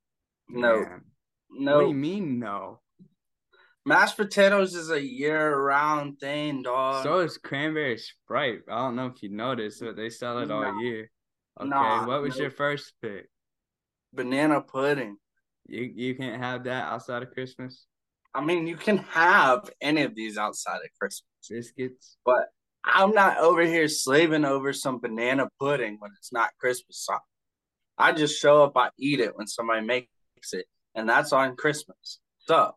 No. 0.48 0.82
Man, 0.82 1.01
No. 1.50 1.75
What 1.77 1.82
do 1.84 1.88
you 1.89 1.96
mean 1.96 2.39
no? 2.39 2.82
Mashed 3.88 4.18
potatoes 4.18 4.74
is 4.74 4.89
a 4.89 5.00
year-round 5.01 6.20
thing, 6.20 6.63
dog. 6.63 7.04
So 7.04 7.20
is 7.20 7.38
cranberry 7.38 7.98
sprite. 7.98 8.62
I 8.70 8.77
don't 8.77 8.96
know 8.96 9.08
if 9.08 9.22
you 9.22 9.30
noticed, 9.30 9.80
but 9.80 9.96
they 9.96 10.10
sell 10.10 10.39
it 10.39 10.50
all 10.50 10.63
Nah. 10.63 10.80
year. 10.80 11.12
Okay, 11.60 11.70
Nah, 11.70 12.08
what 12.08 12.22
was 12.22 12.36
no. 12.36 12.44
your 12.44 12.51
first 12.51 12.94
pick? 13.01 13.30
Banana 14.13 14.62
pudding. 14.62 15.18
You 15.68 15.82
you 15.84 16.15
can't 16.15 16.42
have 16.42 16.63
that 16.65 16.92
outside 16.92 17.24
of 17.24 17.32
Christmas. 17.32 17.86
I 18.34 18.44
mean, 18.44 18.68
you 18.68 18.75
can 18.75 18.98
have 18.98 19.70
any 19.82 20.01
of 20.01 20.13
these 20.13 20.38
outside 20.38 20.77
of 20.77 20.89
Christmas, 21.00 21.25
Biscuits. 21.50 22.18
but 22.25 22.50
I'm 22.88 23.12
not 23.13 23.38
over 23.39 23.63
here 23.63 23.88
slaving 23.88 24.46
over 24.46 24.72
some 24.74 25.00
banana 25.00 25.50
pudding 25.60 25.98
when 26.00 26.12
it's 26.18 26.32
not 26.32 26.51
Christmas. 26.60 27.08
I 27.98 28.12
just 28.12 28.39
show 28.39 28.63
up, 28.63 28.74
I 28.75 28.89
eat 29.00 29.20
it 29.20 29.36
when 29.36 29.48
somebody 29.48 29.86
makes 29.86 30.08
it, 30.54 30.65
and 30.94 31.08
that's 31.10 31.34
on 31.34 31.56
Christmas. 31.56 32.20
So 32.39 32.74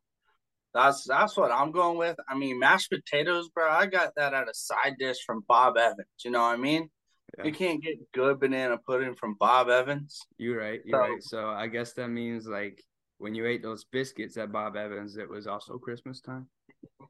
that's 0.72 1.04
that's 1.04 1.36
what 1.36 1.50
I'm 1.52 1.72
going 1.72 1.98
with. 1.98 2.16
I 2.28 2.36
mean, 2.36 2.58
mashed 2.58 2.90
potatoes, 2.90 3.48
bro. 3.50 3.68
I 3.68 3.86
got 3.86 4.14
that 4.16 4.32
at 4.34 4.48
a 4.48 4.54
side 4.54 4.96
dish 4.98 5.18
from 5.26 5.44
Bob 5.46 5.76
Evans. 5.76 6.08
You 6.24 6.30
know 6.30 6.40
what 6.40 6.54
I 6.54 6.56
mean? 6.56 6.88
Yeah. 7.36 7.44
You 7.44 7.52
can't 7.52 7.82
get 7.82 7.96
good 8.12 8.40
banana 8.40 8.78
pudding 8.78 9.14
from 9.14 9.34
Bob 9.38 9.68
Evans. 9.68 10.20
You're 10.38 10.58
right. 10.58 10.80
You're 10.84 10.98
So- 11.04 11.12
right. 11.12 11.22
So 11.22 11.48
I 11.48 11.66
guess 11.66 11.92
that 11.94 12.08
means 12.08 12.46
like 12.46 12.82
when 13.18 13.34
you 13.34 13.44
ate 13.46 13.62
those 13.62 13.84
biscuits 13.84 14.36
at 14.36 14.52
Bob 14.52 14.76
Evans, 14.76 15.16
it 15.16 15.28
was 15.28 15.46
also 15.46 15.76
Christmas 15.78 16.20
time. 16.20 16.48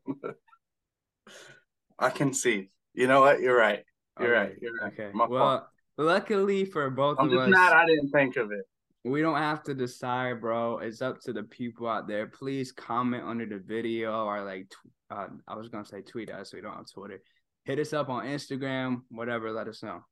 I 1.99 2.11
can 2.11 2.33
see. 2.33 2.71
You 2.99 3.07
know 3.07 3.21
what? 3.21 3.40
You're 3.40 3.57
right. 3.57 3.85
You're 4.19 4.33
right. 4.33 4.57
You're 4.61 4.75
right. 4.83 4.93
Okay. 4.93 5.11
My 5.14 5.28
fault. 5.28 5.31
well, 5.31 5.71
luckily 5.97 6.64
for 6.64 6.90
both 6.90 7.17
I'm 7.21 7.26
of 7.26 7.33
just 7.33 7.43
us, 7.45 7.50
mad 7.50 7.73
I 7.73 7.87
didn't 7.87 8.11
think 8.11 8.37
of 8.37 8.50
it. 8.50 8.64
we 9.05 9.23
don't 9.23 9.38
have 9.38 9.62
to 9.64 9.75
decide, 9.75 10.40
bro. 10.40 10.78
It's 10.78 11.00
up 11.00 11.21
to 11.21 11.33
the 11.33 11.45
people 11.45 11.87
out 11.87 12.09
there. 12.09 12.26
Please 12.26 12.73
comment 12.73 13.23
under 13.25 13.47
the 13.47 13.61
video 13.61 14.25
or 14.25 14.43
like, 14.43 14.73
uh, 15.12 15.28
I 15.47 15.55
was 15.55 15.69
gonna 15.69 15.85
say 15.85 16.00
tweet 16.02 16.28
us. 16.33 16.52
We 16.52 16.61
don't 16.61 16.75
have 16.75 16.90
Twitter. 16.93 17.23
Hit 17.67 17.78
us 17.78 17.93
up 17.93 18.09
on 18.09 18.26
Instagram, 18.26 19.02
whatever. 19.11 19.52
Let 19.52 19.69
us 19.69 19.81
know. 19.81 20.02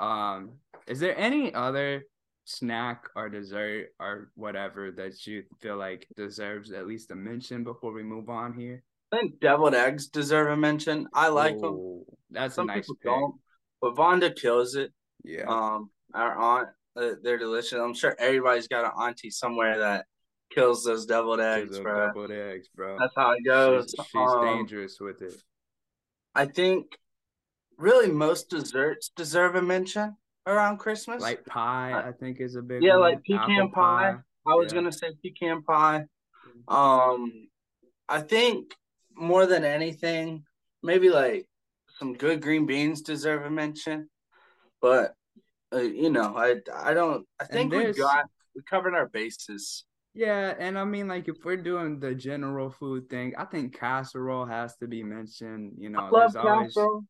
Um, 0.00 0.54
is 0.88 0.98
there 0.98 1.16
any 1.16 1.54
other 1.54 2.02
snack 2.44 3.04
or 3.14 3.28
dessert 3.28 3.90
or 4.00 4.32
whatever 4.34 4.90
that 4.90 5.24
you 5.28 5.44
feel 5.60 5.76
like 5.76 6.08
deserves 6.16 6.72
at 6.72 6.88
least 6.88 7.12
a 7.12 7.14
mention 7.14 7.62
before 7.62 7.92
we 7.92 8.02
move 8.02 8.28
on 8.28 8.52
here? 8.52 8.82
I 9.12 9.18
think 9.18 9.40
deviled 9.40 9.74
eggs 9.74 10.08
deserve 10.08 10.48
a 10.50 10.56
mention. 10.56 11.06
I 11.12 11.28
like 11.28 11.58
them. 11.60 12.04
That's 12.30 12.54
Some 12.54 12.70
a 12.70 12.74
nice 12.76 12.86
people 12.86 12.94
pick. 12.96 13.04
don't, 13.04 13.34
but 13.80 13.94
Vonda 13.94 14.34
kills 14.34 14.74
it. 14.74 14.90
Yeah. 15.22 15.44
Um, 15.46 15.90
our 16.14 16.34
aunt, 16.36 16.68
uh, 16.96 17.10
they're 17.22 17.38
delicious. 17.38 17.74
I'm 17.74 17.94
sure 17.94 18.16
everybody's 18.18 18.68
got 18.68 18.84
an 18.86 18.92
auntie 18.98 19.30
somewhere 19.30 19.78
that 19.80 20.06
kills 20.50 20.84
those 20.84 21.04
deviled 21.06 21.40
eggs, 21.40 21.78
bro. 21.78 22.06
Doubled 22.08 22.30
eggs, 22.30 22.68
bro. 22.74 22.96
That's 22.98 23.12
how 23.14 23.32
it 23.32 23.44
goes. 23.44 23.94
She's, 23.96 24.06
she's 24.06 24.14
Um, 24.14 24.44
dangerous 24.46 24.98
with 24.98 25.20
it. 25.22 25.34
I 26.34 26.46
think 26.46 26.86
really 27.76 28.10
most 28.10 28.48
desserts 28.48 29.10
deserve 29.14 29.54
a 29.56 29.62
mention 29.62 30.16
around 30.46 30.78
Christmas. 30.78 31.20
Like 31.22 31.44
pie, 31.44 31.92
I 31.92 32.12
think 32.12 32.40
is 32.40 32.56
a 32.56 32.62
big 32.62 32.82
yeah, 32.82 32.92
one. 32.96 33.00
like 33.12 33.22
pecan 33.24 33.50
Apple 33.50 33.68
pie. 33.74 34.14
I 34.46 34.54
was 34.54 34.72
yeah. 34.72 34.78
gonna 34.78 34.92
say 34.92 35.08
pecan 35.22 35.62
pie. 35.62 36.04
Um, 36.68 37.48
I 38.08 38.20
think 38.20 38.74
more 39.16 39.46
than 39.46 39.64
anything, 39.64 40.44
maybe 40.82 41.08
like 41.08 41.46
some 41.98 42.14
good 42.14 42.40
green 42.40 42.66
beans 42.66 43.02
deserve 43.02 43.44
a 43.44 43.50
mention. 43.50 44.08
But 44.80 45.14
uh, 45.72 45.80
you 45.80 46.10
know, 46.10 46.36
I 46.36 46.56
I 46.74 46.94
don't. 46.94 47.26
I 47.40 47.44
think 47.44 47.72
we 47.72 47.92
got 47.92 48.26
we 48.54 48.62
covered 48.62 48.94
our 48.94 49.08
bases. 49.08 49.84
Yeah, 50.14 50.54
and 50.58 50.78
I 50.78 50.84
mean, 50.84 51.08
like, 51.08 51.28
if 51.28 51.42
we're 51.42 51.56
doing 51.56 51.98
the 51.98 52.14
general 52.14 52.68
food 52.68 53.08
thing, 53.08 53.32
I 53.38 53.46
think 53.46 53.78
casserole 53.78 54.44
has 54.44 54.76
to 54.76 54.86
be 54.86 55.02
mentioned. 55.02 55.72
You 55.78 55.88
know, 55.88 56.00
I 56.00 56.10
love 56.10 56.34
there's 56.34 56.44
always 56.44 56.74
casserole. 56.74 57.04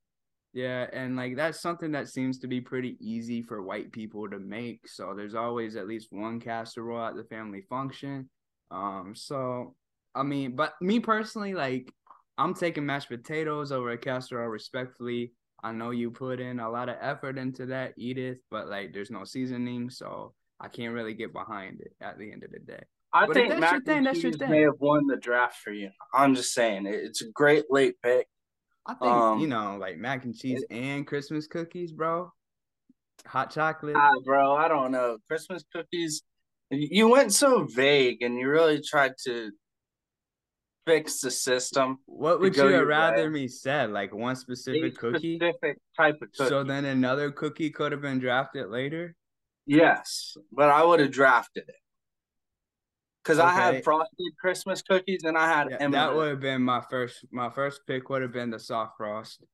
yeah, 0.52 0.86
and 0.92 1.16
like 1.16 1.34
that's 1.34 1.60
something 1.60 1.92
that 1.92 2.08
seems 2.08 2.38
to 2.40 2.46
be 2.46 2.60
pretty 2.60 2.96
easy 3.00 3.42
for 3.42 3.62
white 3.62 3.90
people 3.90 4.28
to 4.30 4.38
make. 4.38 4.86
So 4.86 5.14
there's 5.16 5.34
always 5.34 5.74
at 5.74 5.88
least 5.88 6.08
one 6.10 6.38
casserole 6.38 7.04
at 7.04 7.16
the 7.16 7.24
family 7.24 7.62
function. 7.62 8.28
Um, 8.70 9.14
so 9.16 9.74
I 10.14 10.22
mean, 10.22 10.56
but 10.56 10.74
me 10.80 11.00
personally, 11.00 11.54
like, 11.54 11.92
I'm 12.38 12.54
taking 12.54 12.86
mashed 12.86 13.08
potatoes 13.08 13.72
over 13.72 13.90
a 13.90 13.98
casserole 13.98 14.48
respectfully. 14.48 15.32
I 15.62 15.72
know 15.72 15.90
you 15.90 16.10
put 16.10 16.40
in 16.40 16.60
a 16.60 16.70
lot 16.70 16.88
of 16.88 16.96
effort 17.00 17.38
into 17.38 17.66
that, 17.66 17.94
Edith, 17.96 18.38
but 18.50 18.68
like, 18.68 18.92
there's 18.92 19.10
no 19.10 19.24
seasoning, 19.24 19.90
so 19.90 20.34
I 20.60 20.68
can't 20.68 20.94
really 20.94 21.14
get 21.14 21.32
behind 21.32 21.80
it 21.80 21.94
at 22.00 22.18
the 22.18 22.32
end 22.32 22.44
of 22.44 22.50
the 22.50 22.58
day. 22.58 22.82
I 23.12 23.26
But 23.26 23.34
think 23.34 23.48
that's 23.50 23.60
mac 23.60 23.72
your 23.72 23.80
thing, 23.82 24.04
that's 24.04 24.22
your 24.22 24.32
thing. 24.32 24.50
may 24.50 24.62
have 24.62 24.80
won 24.80 25.06
the 25.06 25.16
draft 25.16 25.58
for 25.58 25.70
you. 25.70 25.90
I'm 26.14 26.34
just 26.34 26.52
saying 26.52 26.86
it's 26.86 27.22
a 27.22 27.30
great 27.30 27.64
late 27.70 27.94
pick. 28.02 28.26
I 28.86 28.94
think 28.94 29.12
Um, 29.12 29.38
you 29.38 29.46
know, 29.46 29.76
like 29.78 29.98
mac 29.98 30.24
and 30.24 30.34
cheese 30.34 30.64
and 30.70 31.06
Christmas 31.06 31.46
cookies, 31.46 31.92
bro. 31.92 32.32
Hot 33.26 33.52
chocolate. 33.52 33.94
Ah, 33.96 34.14
bro, 34.24 34.54
I 34.56 34.66
don't 34.66 34.90
know. 34.90 35.18
Christmas 35.28 35.62
cookies. 35.72 36.22
You 36.70 37.08
went 37.08 37.32
so 37.32 37.64
vague, 37.64 38.22
and 38.22 38.38
you 38.38 38.48
really 38.48 38.80
tried 38.80 39.12
to 39.26 39.52
fix 40.86 41.20
the 41.20 41.30
system. 41.30 41.98
what 42.06 42.40
would 42.40 42.56
you 42.56 42.82
rather 42.84 43.30
me 43.30 43.48
said? 43.48 43.90
Like 43.90 44.12
one 44.14 44.32
A 44.32 44.36
specific 44.36 44.96
cookie? 44.96 45.36
specific 45.36 45.78
type 45.96 46.16
of 46.22 46.32
cookie. 46.32 46.48
So 46.48 46.64
then 46.64 46.84
another 46.84 47.30
cookie 47.30 47.70
could 47.70 47.92
have 47.92 48.00
been 48.02 48.18
drafted 48.18 48.68
later. 48.68 49.14
yes, 49.66 50.36
but 50.50 50.68
I 50.70 50.84
would 50.84 51.00
have 51.00 51.10
drafted 51.12 51.64
it 51.68 51.74
because 53.22 53.38
I 53.38 53.50
had 53.52 53.84
frosted 53.84 54.32
Christmas 54.40 54.82
cookies 54.82 55.22
and 55.24 55.38
I 55.38 55.46
had 55.46 55.68
Yeah, 55.70 55.76
M&M. 55.76 55.92
that 55.92 56.14
would 56.14 56.28
have 56.30 56.40
been 56.40 56.62
my 56.62 56.82
first. 56.90 57.24
My 57.30 57.48
first 57.50 57.82
pick 57.86 58.08
would 58.10 58.22
have 58.22 58.32
been 58.32 58.50
the 58.50 58.58
soft 58.58 58.96
frost, 58.96 59.44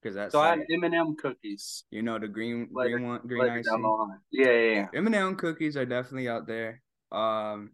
because 0.00 0.14
that's 0.14 0.30
so 0.32 0.38
I 0.40 0.50
had 0.50 0.60
M&M 0.70 1.16
cookies. 1.16 1.82
you 1.90 2.02
know 2.02 2.20
the 2.20 2.28
green 2.28 2.68
green 2.72 3.02
one 3.02 3.20
green 3.26 3.48
icing. 3.50 3.82
Yeah, 4.30 4.50
yeah, 4.52 4.74
yeah. 4.74 4.86
M&M 4.94 5.34
cookies 5.34 5.76
are 5.76 5.84
definitely 5.86 6.28
out 6.28 6.46
there. 6.46 6.80
Um, 7.10 7.72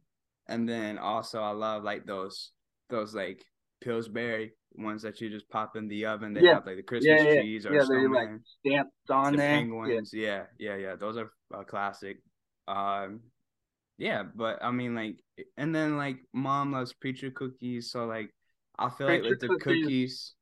and 0.49 0.67
then 0.67 0.97
also 0.97 1.43
I 1.43 1.51
love 1.51 1.83
like 1.85 2.07
those 2.07 2.53
those 2.91 3.15
like 3.15 3.45
Pillsbury 3.81 4.53
ones 4.77 5.03
that 5.03 5.21
you 5.21 5.31
just 5.31 5.49
pop 5.49 5.77
in 5.77 5.89
the 5.89 6.07
oven. 6.07 6.35
They 6.35 6.43
Yeah. 6.43 6.55
have 6.55 6.67
like 6.67 6.77
the 6.77 6.83
Christmas 6.83 7.23
yeah, 7.23 7.35
trees 7.41 7.67
or 7.67 7.75
yeah, 7.75 7.85
they're, 7.89 8.09
like. 8.09 8.29
Stamped 8.65 8.93
on 9.11 9.33
the 9.33 9.39
there. 9.39 9.57
penguins. 9.57 10.13
Yeah. 10.13 10.45
yeah, 10.59 10.77
yeah, 10.77 10.97
Those 10.97 11.17
are 11.17 11.31
a 11.53 11.65
classic. 11.65 12.19
Um, 12.67 13.21
yeah, 13.99 14.23
but 14.35 14.63
I 14.63 14.71
mean, 14.71 14.95
like, 14.95 15.17
and 15.57 15.75
then 15.75 15.97
like 15.97 16.17
mom 16.33 16.73
loves 16.73 16.93
preacher 16.93 17.31
cookies, 17.31 17.91
so 17.91 18.07
like, 18.07 18.35
I 18.79 18.89
feel 18.91 19.07
like 19.07 19.23
with 19.23 19.39
Preacher 19.39 19.55
the 19.55 19.59
cookies. 19.61 19.83
cookies, 19.85 20.35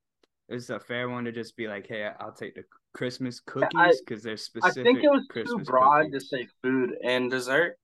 it's 0.49 0.71
a 0.71 0.81
fair 0.81 1.09
one 1.09 1.25
to 1.25 1.33
just 1.33 1.57
be 1.57 1.69
like, 1.69 1.87
hey, 1.87 2.11
I'll 2.19 2.33
take 2.33 2.55
the 2.55 2.65
Christmas 2.95 3.41
cookies 3.41 4.01
because 4.01 4.23
they're 4.23 4.37
specific. 4.37 4.81
I 4.81 4.83
think 4.85 5.05
it 5.05 5.11
was 5.11 5.27
Christmas 5.29 5.67
too 5.67 5.71
broad 5.71 6.05
cookies. 6.05 6.29
to 6.31 6.37
say 6.37 6.49
food 6.63 6.95
and 7.05 7.31
dessert. 7.31 7.77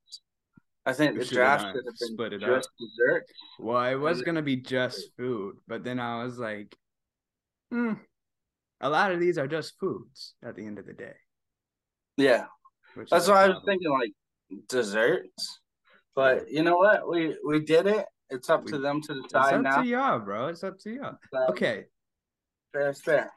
I 0.86 0.92
think 0.94 1.18
the 1.18 1.24
draft 1.24 1.62
should 1.66 1.74
have 1.76 1.84
been 1.84 1.94
split 2.14 2.32
it 2.32 2.40
just 2.40 2.68
up. 2.68 2.74
dessert. 2.78 3.24
Well, 3.60 3.84
it 3.84 3.96
was 3.96 4.22
gonna 4.22 4.42
be 4.42 4.56
just 4.56 5.10
food, 5.16 5.56
but 5.66 5.84
then 5.84 6.00
I 6.00 6.22
was 6.24 6.38
like, 6.38 6.74
hmm, 7.70 7.94
a 8.80 8.88
lot 8.88 9.12
of 9.12 9.20
these 9.20 9.36
are 9.38 9.46
just 9.48 9.78
foods 9.78 10.34
at 10.42 10.56
the 10.56 10.64
end 10.64 10.78
of 10.78 10.86
the 10.86 10.94
day. 10.94 11.14
Yeah, 12.16 12.46
Which 12.94 13.10
that's 13.10 13.28
why 13.28 13.44
I 13.44 13.48
was 13.48 13.62
thinking 13.66 13.90
like 13.92 14.12
desserts. 14.68 15.60
But 16.14 16.50
you 16.50 16.62
know 16.62 16.76
what? 16.76 17.08
We 17.08 17.36
we 17.46 17.60
did 17.60 17.86
it. 17.86 18.06
It's 18.30 18.50
up 18.50 18.64
to 18.66 18.78
them 18.78 19.00
to 19.02 19.12
It's 19.18 19.32
decide 19.32 19.54
up 19.54 19.62
now. 19.62 19.82
to 19.82 19.86
y'all, 19.88 20.18
bro. 20.18 20.48
It's 20.48 20.64
up 20.64 20.78
to 20.80 20.90
y'all. 20.90 21.16
Okay, 21.50 21.84
fair 22.72 22.92
fair. 22.94 23.30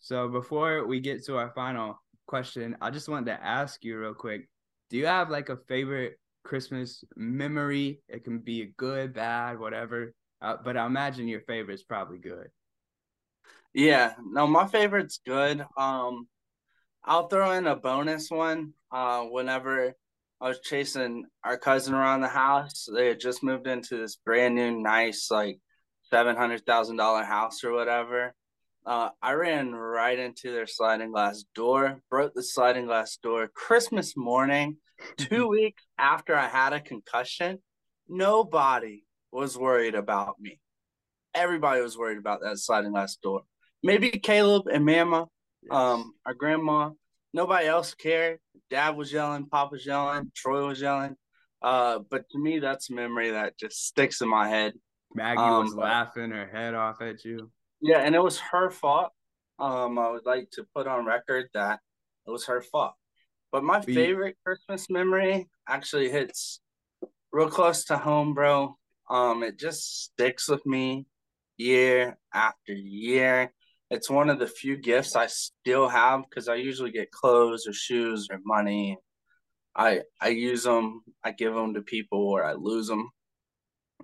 so 0.00 0.28
before 0.28 0.86
we 0.86 1.00
get 1.00 1.24
to 1.26 1.36
our 1.36 1.50
final 1.54 2.00
question, 2.26 2.76
I 2.80 2.90
just 2.90 3.08
wanted 3.08 3.26
to 3.26 3.44
ask 3.44 3.84
you 3.84 3.98
real 3.98 4.14
quick: 4.14 4.48
Do 4.90 4.96
you 4.96 5.06
have 5.06 5.30
like 5.30 5.48
a 5.48 5.58
favorite 5.68 6.18
Christmas 6.44 7.04
memory? 7.16 8.00
It 8.08 8.24
can 8.24 8.38
be 8.38 8.62
a 8.62 8.72
good, 8.76 9.14
bad, 9.14 9.58
whatever. 9.58 10.12
Uh, 10.40 10.56
but 10.62 10.76
I 10.76 10.86
imagine 10.86 11.28
your 11.28 11.42
favorite's 11.42 11.84
probably 11.84 12.18
good. 12.18 12.48
Yeah, 13.74 14.14
no, 14.24 14.46
my 14.46 14.66
favorite's 14.66 15.20
good. 15.24 15.64
Um, 15.76 16.26
I'll 17.04 17.28
throw 17.28 17.52
in 17.52 17.66
a 17.66 17.76
bonus 17.76 18.30
one. 18.30 18.74
Uh, 18.90 19.22
whenever 19.24 19.94
I 20.40 20.48
was 20.48 20.60
chasing 20.60 21.24
our 21.44 21.56
cousin 21.56 21.94
around 21.94 22.20
the 22.20 22.28
house, 22.28 22.86
they 22.92 23.06
had 23.08 23.20
just 23.20 23.42
moved 23.42 23.66
into 23.66 23.96
this 23.96 24.16
brand 24.16 24.54
new, 24.54 24.80
nice, 24.80 25.30
like 25.30 25.58
seven 26.10 26.36
hundred 26.36 26.66
thousand 26.66 26.96
dollar 26.96 27.24
house 27.24 27.64
or 27.64 27.72
whatever. 27.72 28.34
Uh, 28.84 29.10
I 29.22 29.32
ran 29.34 29.72
right 29.72 30.18
into 30.18 30.50
their 30.52 30.66
sliding 30.66 31.12
glass 31.12 31.44
door, 31.54 32.02
broke 32.10 32.34
the 32.34 32.42
sliding 32.42 32.86
glass 32.86 33.16
door 33.16 33.48
Christmas 33.48 34.16
morning, 34.16 34.78
two 35.16 35.46
weeks 35.48 35.84
after 35.98 36.34
I 36.34 36.48
had 36.48 36.72
a 36.72 36.80
concussion. 36.80 37.58
Nobody 38.08 39.04
was 39.30 39.56
worried 39.56 39.94
about 39.94 40.40
me. 40.40 40.58
Everybody 41.34 41.80
was 41.80 41.96
worried 41.96 42.18
about 42.18 42.40
that 42.42 42.58
sliding 42.58 42.90
glass 42.92 43.16
door. 43.16 43.42
Maybe 43.82 44.10
Caleb 44.10 44.66
and 44.66 44.84
Mama, 44.84 45.26
Yes. 45.62 45.72
um, 45.72 46.14
our 46.26 46.34
grandma. 46.34 46.90
Nobody 47.32 47.66
else 47.66 47.94
cared. 47.94 48.40
Dad 48.68 48.96
was 48.96 49.12
yelling, 49.12 49.46
Pop 49.46 49.70
was 49.72 49.86
yelling, 49.86 50.30
Troy 50.34 50.66
was 50.66 50.80
yelling. 50.80 51.16
Uh, 51.62 52.00
but 52.10 52.28
to 52.30 52.38
me, 52.38 52.58
that's 52.58 52.90
a 52.90 52.94
memory 52.94 53.30
that 53.30 53.56
just 53.56 53.86
sticks 53.86 54.20
in 54.20 54.28
my 54.28 54.48
head. 54.48 54.72
Maggie 55.14 55.40
um, 55.40 55.64
was 55.64 55.74
laughing 55.74 56.30
her 56.30 56.48
head 56.48 56.74
off 56.74 57.00
at 57.00 57.24
you. 57.24 57.50
Yeah, 57.82 57.98
and 57.98 58.14
it 58.14 58.22
was 58.22 58.38
her 58.38 58.70
fault. 58.70 59.10
Um, 59.58 59.98
I 59.98 60.08
would 60.10 60.24
like 60.24 60.50
to 60.52 60.64
put 60.74 60.86
on 60.86 61.04
record 61.04 61.48
that 61.52 61.80
it 62.26 62.30
was 62.30 62.46
her 62.46 62.62
fault. 62.62 62.94
But 63.50 63.64
my 63.64 63.82
We- 63.86 63.94
favorite 63.94 64.36
Christmas 64.46 64.88
memory 64.88 65.50
actually 65.68 66.08
hits 66.08 66.60
real 67.32 67.50
close 67.50 67.84
to 67.86 67.98
home, 67.98 68.34
bro. 68.34 68.78
Um, 69.10 69.42
it 69.42 69.58
just 69.58 70.04
sticks 70.04 70.48
with 70.48 70.64
me 70.64 71.06
year 71.56 72.18
after 72.32 72.72
year. 72.72 73.52
It's 73.90 74.08
one 74.08 74.30
of 74.30 74.38
the 74.38 74.46
few 74.46 74.76
gifts 74.76 75.16
I 75.16 75.26
still 75.26 75.88
have 75.88 76.22
because 76.22 76.48
I 76.48 76.54
usually 76.54 76.92
get 76.92 77.10
clothes 77.10 77.66
or 77.66 77.72
shoes 77.74 78.28
or 78.30 78.38
money. 78.44 78.96
I 79.74 80.02
I 80.20 80.28
use 80.28 80.62
them, 80.64 81.02
I 81.24 81.32
give 81.32 81.54
them 81.54 81.74
to 81.74 81.82
people, 81.82 82.20
or 82.20 82.44
I 82.44 82.52
lose 82.54 82.86
them. 82.86 83.10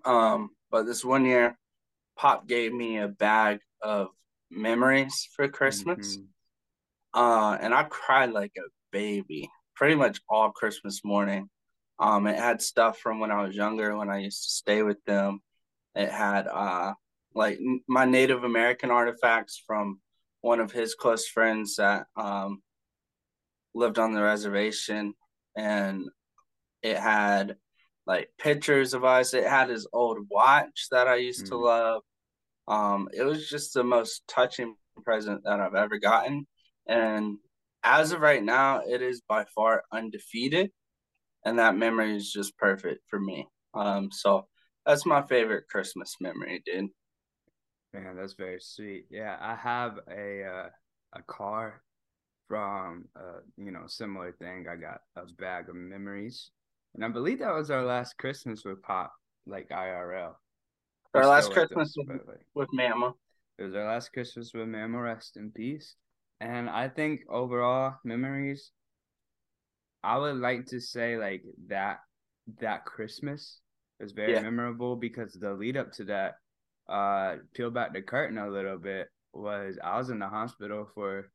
Um, 0.04 0.50
but 0.70 0.84
this 0.84 1.04
one 1.04 1.24
year, 1.24 1.58
Pop 2.16 2.46
gave 2.48 2.72
me 2.72 2.98
a 2.98 3.08
bag 3.08 3.60
of 3.82 4.08
memories 4.50 5.28
for 5.34 5.48
Christmas. 5.48 6.16
Mhm. 6.18 6.28
Uh, 7.14 7.58
and 7.60 7.74
I 7.74 7.84
cried 7.84 8.32
like 8.32 8.52
a 8.58 8.68
baby 8.92 9.50
pretty 9.76 9.94
much 9.94 10.20
all 10.28 10.50
Christmas 10.50 11.04
morning. 11.04 11.48
Um, 11.98 12.26
it 12.26 12.36
had 12.36 12.62
stuff 12.62 12.98
from 12.98 13.20
when 13.20 13.30
I 13.30 13.42
was 13.42 13.56
younger 13.56 13.96
when 13.96 14.10
I 14.10 14.18
used 14.18 14.44
to 14.44 14.50
stay 14.50 14.82
with 14.82 15.02
them. 15.04 15.40
It 15.94 16.10
had 16.10 16.46
uh 16.46 16.94
like 17.34 17.58
my 17.88 18.04
Native 18.04 18.44
American 18.44 18.90
artifacts 18.90 19.62
from 19.66 20.00
one 20.40 20.60
of 20.60 20.72
his 20.72 20.94
close 20.94 21.26
friends 21.28 21.76
that 21.76 22.06
um 22.16 22.62
lived 23.74 23.98
on 23.98 24.12
the 24.14 24.22
reservation 24.22 25.14
and 25.56 26.08
it 26.82 26.96
had 26.96 27.56
like 28.06 28.30
pictures 28.38 28.94
of 28.94 29.04
us. 29.04 29.34
It 29.34 29.46
had 29.46 29.68
his 29.68 29.86
old 29.92 30.18
watch 30.30 30.88
that 30.90 31.08
I 31.08 31.16
used 31.16 31.46
to 31.48 31.54
Mm. 31.54 31.62
love. 31.64 32.02
Um, 32.68 33.08
it 33.12 33.22
was 33.22 33.48
just 33.48 33.74
the 33.74 33.82
most 33.82 34.22
touching 34.28 34.76
present 35.04 35.42
that 35.44 35.60
I've 35.60 35.74
ever 35.74 35.98
gotten. 35.98 36.46
And 36.86 37.38
as 37.82 38.12
of 38.12 38.20
right 38.20 38.42
now, 38.42 38.82
it 38.86 39.02
is 39.02 39.22
by 39.28 39.46
far 39.54 39.82
undefeated. 39.92 40.70
And 41.44 41.58
that 41.58 41.76
memory 41.76 42.16
is 42.16 42.30
just 42.30 42.58
perfect 42.58 43.00
for 43.08 43.18
me. 43.18 43.46
Um, 43.74 44.10
so 44.12 44.46
that's 44.84 45.06
my 45.06 45.22
favorite 45.22 45.64
Christmas 45.70 46.16
memory, 46.20 46.62
dude. 46.64 46.90
Man, 47.94 48.16
that's 48.16 48.34
very 48.34 48.58
sweet. 48.60 49.06
Yeah, 49.10 49.36
I 49.40 49.54
have 49.54 49.98
a 50.10 50.44
uh, 50.44 50.68
a 51.14 51.22
car 51.22 51.82
from 52.48 53.04
uh 53.16 53.40
you 53.56 53.70
know 53.70 53.84
similar 53.86 54.32
thing. 54.32 54.66
I 54.70 54.76
got 54.76 55.00
a 55.16 55.22
bag 55.38 55.68
of 55.68 55.74
memories, 55.74 56.50
and 56.94 57.04
I 57.04 57.08
believe 57.08 57.38
that 57.38 57.54
was 57.54 57.70
our 57.70 57.84
last 57.84 58.18
Christmas 58.18 58.64
with 58.64 58.82
Pop, 58.82 59.12
like 59.46 59.70
IRL. 59.70 60.34
Our 61.14 61.26
last 61.26 61.50
Christmas 61.50 61.94
with, 61.96 62.26
like, 62.26 62.46
with 62.54 62.68
Mama. 62.72 63.14
it 63.58 63.64
was 63.64 63.74
our 63.74 63.86
last 63.86 64.12
Christmas 64.12 64.52
with 64.54 64.68
Mama. 64.68 65.00
Rest 65.00 65.36
in 65.36 65.50
peace. 65.50 65.96
And 66.40 66.70
I 66.70 66.88
think 66.88 67.22
overall 67.28 67.94
memories, 68.04 68.70
I 70.02 70.16
would 70.18 70.36
like 70.36 70.66
to 70.66 70.80
say 70.80 71.16
like 71.18 71.42
that 71.66 71.98
that 72.60 72.84
Christmas 72.84 73.60
was 74.00 74.12
very 74.12 74.34
Yeah. 74.34 74.42
memorable 74.42 74.96
because 74.96 75.32
the 75.34 75.52
lead 75.52 75.76
up 75.76 75.92
to 75.92 76.04
that, 76.04 76.36
uh, 76.88 77.36
peel 77.54 77.70
back 77.70 77.92
the 77.92 78.02
curtain 78.02 78.38
a 78.38 78.48
little 78.48 78.78
bit 78.78 79.08
was 79.32 79.78
I 79.82 79.98
was 79.98 80.10
in 80.10 80.18
the 80.20 80.28
hospital 80.28 80.88
for 80.94 81.30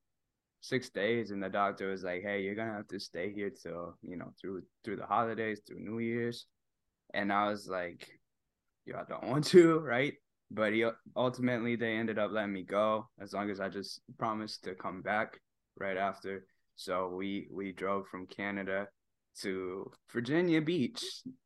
six 0.62 0.89
days 0.89 1.31
and 1.31 1.43
the 1.43 1.49
doctor 1.49 1.89
was 1.89 2.03
like, 2.03 2.21
Hey, 2.23 2.41
you're 2.43 2.55
gonna 2.55 2.73
have 2.73 2.88
to 2.88 2.99
stay 2.99 3.33
here 3.33 3.49
till, 3.49 3.97
you 4.01 4.15
know, 4.17 4.31
through 4.39 4.63
through 4.83 4.95
the 4.97 5.05
holidays, 5.05 5.62
through 5.67 5.79
New 5.81 5.99
Year's. 5.99 6.47
And 7.13 7.31
I 7.33 7.49
was 7.49 7.67
like, 7.67 8.07
Yo, 8.85 8.97
I 8.97 9.03
don't 9.07 9.27
want 9.27 9.45
to, 9.47 9.79
right? 9.79 10.13
But 10.51 10.73
he 10.73 10.85
ultimately 11.15 11.75
they 11.75 11.93
ended 11.95 12.19
up 12.19 12.31
letting 12.31 12.53
me 12.53 12.63
go 12.63 13.07
as 13.19 13.33
long 13.33 13.49
as 13.49 13.59
I 13.59 13.69
just 13.69 14.01
promised 14.17 14.63
to 14.65 14.75
come 14.75 15.01
back 15.01 15.39
right 15.79 15.97
after. 15.97 16.45
So 16.75 17.09
we 17.09 17.47
we 17.51 17.71
drove 17.71 18.07
from 18.07 18.27
Canada 18.27 18.87
to 19.41 19.89
Virginia 20.11 20.61
Beach 20.61 21.03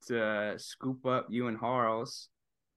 to 0.07 0.55
scoop 0.57 1.05
up 1.05 1.27
you 1.29 1.47
and 1.47 1.57
Harles, 1.57 2.29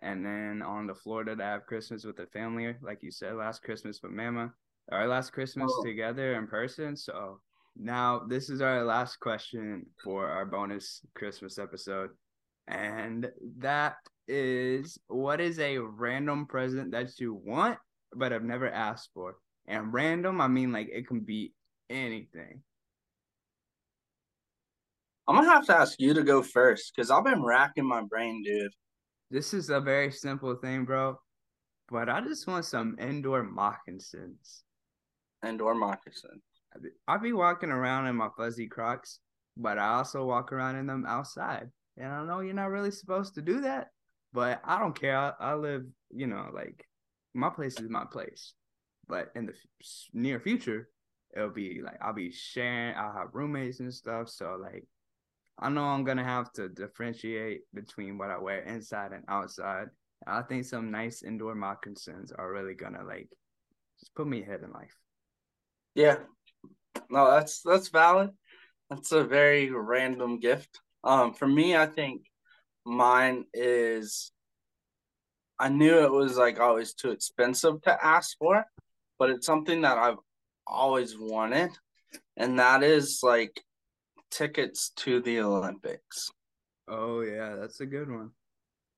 and 0.02 0.24
then 0.24 0.62
on 0.62 0.86
to 0.88 0.94
Florida 0.94 1.34
to 1.34 1.42
have 1.42 1.66
Christmas 1.66 2.04
with 2.04 2.16
the 2.16 2.26
family, 2.26 2.74
like 2.82 3.02
you 3.02 3.10
said, 3.10 3.34
last 3.34 3.62
Christmas 3.62 4.00
with 4.02 4.12
Mama, 4.12 4.52
our 4.92 5.08
last 5.08 5.32
Christmas 5.32 5.72
Oh. 5.78 5.84
together 5.84 6.34
in 6.34 6.46
person. 6.46 6.96
So 6.96 7.40
now 7.76 8.20
this 8.28 8.50
is 8.50 8.60
our 8.60 8.84
last 8.84 9.16
question 9.20 9.86
for 10.04 10.28
our 10.28 10.44
bonus 10.44 11.04
Christmas 11.14 11.58
episode, 11.58 12.10
and 12.70 13.28
that 13.59 13.96
is 14.28 14.96
what 15.09 15.40
is 15.40 15.59
a 15.59 15.78
random 15.78 16.46
present 16.46 16.92
that 16.92 17.18
you 17.18 17.35
want 17.35 17.78
but 18.14 18.33
have 18.33 18.44
never 18.44 18.70
asked 18.70 19.11
for? 19.12 19.37
And 19.66 19.92
random, 19.92 20.40
I 20.40 20.48
mean 20.48 20.72
like 20.72 20.88
it 20.90 21.06
can 21.06 21.20
be 21.20 21.52
anything. 21.88 22.62
I'm 25.28 25.37
gonna 25.37 25.48
have 25.48 25.66
to 25.66 25.76
ask 25.76 26.00
you 26.00 26.14
to 26.14 26.22
go 26.22 26.42
first 26.42 26.92
because 26.94 27.11
I've 27.11 27.24
been 27.24 27.42
racking 27.42 27.87
my 27.87 28.02
brain, 28.02 28.42
dude. 28.44 28.72
This 29.30 29.52
is 29.54 29.70
a 29.70 29.80
very 29.80 30.11
simple 30.11 30.54
thing, 30.56 30.85
bro. 30.85 31.18
But 31.88 32.09
I 32.09 32.20
just 32.20 32.46
want 32.46 32.64
some 32.64 32.96
indoor 33.00 33.42
moccasins. 33.42 34.62
Indoor 35.44 35.74
moccasins. 35.74 36.42
I 36.74 36.78
be- 36.78 36.90
I 37.06 37.16
be 37.16 37.33
walking 37.33 37.70
around 37.70 38.06
in 38.06 38.16
my 38.16 38.28
fuzzy 38.37 38.68
Crocs, 38.68 39.18
but 39.56 39.78
I 39.78 39.94
also 39.94 40.24
walk 40.24 40.52
around 40.52 40.76
in 40.76 40.87
them 40.87 41.04
outside. 41.06 41.70
And 42.00 42.12
I 42.12 42.24
know 42.24 42.40
you're 42.40 42.54
not 42.54 42.70
really 42.70 42.90
supposed 42.90 43.34
to 43.34 43.42
do 43.42 43.60
that, 43.60 43.88
but 44.32 44.60
I 44.64 44.78
don't 44.78 44.98
care. 44.98 45.16
I, 45.16 45.32
I 45.38 45.54
live, 45.54 45.84
you 46.10 46.26
know, 46.26 46.48
like 46.52 46.86
my 47.34 47.50
place 47.50 47.78
is 47.78 47.90
my 47.90 48.04
place. 48.10 48.54
But 49.06 49.30
in 49.34 49.46
the 49.46 49.52
f- 49.52 50.08
near 50.14 50.40
future, 50.40 50.88
it'll 51.36 51.50
be 51.50 51.82
like 51.84 51.98
I'll 52.00 52.14
be 52.14 52.32
sharing. 52.32 52.96
I'll 52.96 53.12
have 53.12 53.34
roommates 53.34 53.80
and 53.80 53.92
stuff. 53.92 54.30
So 54.30 54.58
like, 54.60 54.86
I 55.58 55.68
know 55.68 55.84
I'm 55.84 56.04
gonna 56.04 56.24
have 56.24 56.50
to 56.52 56.70
differentiate 56.70 57.62
between 57.74 58.16
what 58.16 58.30
I 58.30 58.38
wear 58.38 58.60
inside 58.60 59.12
and 59.12 59.24
outside. 59.28 59.88
I 60.26 60.42
think 60.42 60.64
some 60.64 60.90
nice 60.90 61.22
indoor 61.22 61.54
moccasins 61.54 62.32
are 62.32 62.50
really 62.50 62.74
gonna 62.74 63.04
like 63.04 63.28
just 63.98 64.14
put 64.14 64.26
me 64.26 64.42
ahead 64.42 64.60
in 64.64 64.72
life. 64.72 64.96
Yeah. 65.94 66.16
No, 67.10 67.30
that's 67.30 67.60
that's 67.62 67.88
valid. 67.88 68.30
That's 68.88 69.12
a 69.12 69.22
very 69.22 69.70
random 69.70 70.40
gift. 70.40 70.80
Um, 71.02 71.32
for 71.32 71.46
me, 71.46 71.76
I 71.76 71.86
think 71.86 72.22
mine 72.84 73.44
is 73.54 74.32
I 75.58 75.68
knew 75.68 76.02
it 76.02 76.10
was 76.10 76.36
like 76.38 76.58
always 76.58 76.94
too 76.94 77.10
expensive 77.10 77.82
to 77.82 78.04
ask 78.04 78.36
for, 78.38 78.64
but 79.18 79.30
it's 79.30 79.46
something 79.46 79.82
that 79.82 79.98
I've 79.98 80.18
always 80.66 81.18
wanted, 81.18 81.70
and 82.36 82.58
that 82.58 82.82
is 82.82 83.20
like 83.22 83.60
tickets 84.30 84.90
to 84.96 85.20
the 85.20 85.40
Olympics. 85.40 86.30
Oh 86.88 87.20
yeah, 87.20 87.56
that's 87.56 87.80
a 87.80 87.86
good 87.86 88.10
one. 88.10 88.30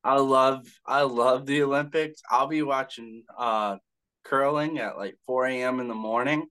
I 0.05 0.17
love 0.17 0.67
I 0.87 1.03
love 1.03 1.47
the 1.47 1.63
Olympics. 1.63 2.23
I'll 2.31 2.47
be 2.47 2.63
watching 2.63 3.25
uh 3.37 3.79
curling 4.25 4.79
at 4.79 4.97
like 4.97 5.17
4 5.27 5.47
a.m. 5.47 5.81
in 5.81 5.89
the 5.89 5.95
morning. 5.95 6.47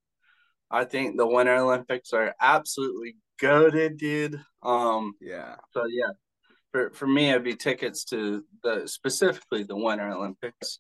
I 0.70 0.86
think 0.86 1.18
the 1.18 1.28
Winter 1.28 1.56
Olympics 1.56 2.14
are 2.14 2.34
absolutely 2.40 3.18
goaded, 3.42 3.98
dude. 3.98 4.40
Um 4.64 5.14
Yeah. 5.20 5.56
so 5.74 5.86
yeah. 5.88 6.12
For 6.72 6.92
for 6.92 7.08
me 7.08 7.30
it'd 7.30 7.44
be 7.44 7.56
tickets 7.56 8.06
to 8.06 8.44
the 8.64 8.88
specifically 8.88 9.64
the 9.64 9.76
Winter 9.76 10.10
Olympics. 10.10 10.80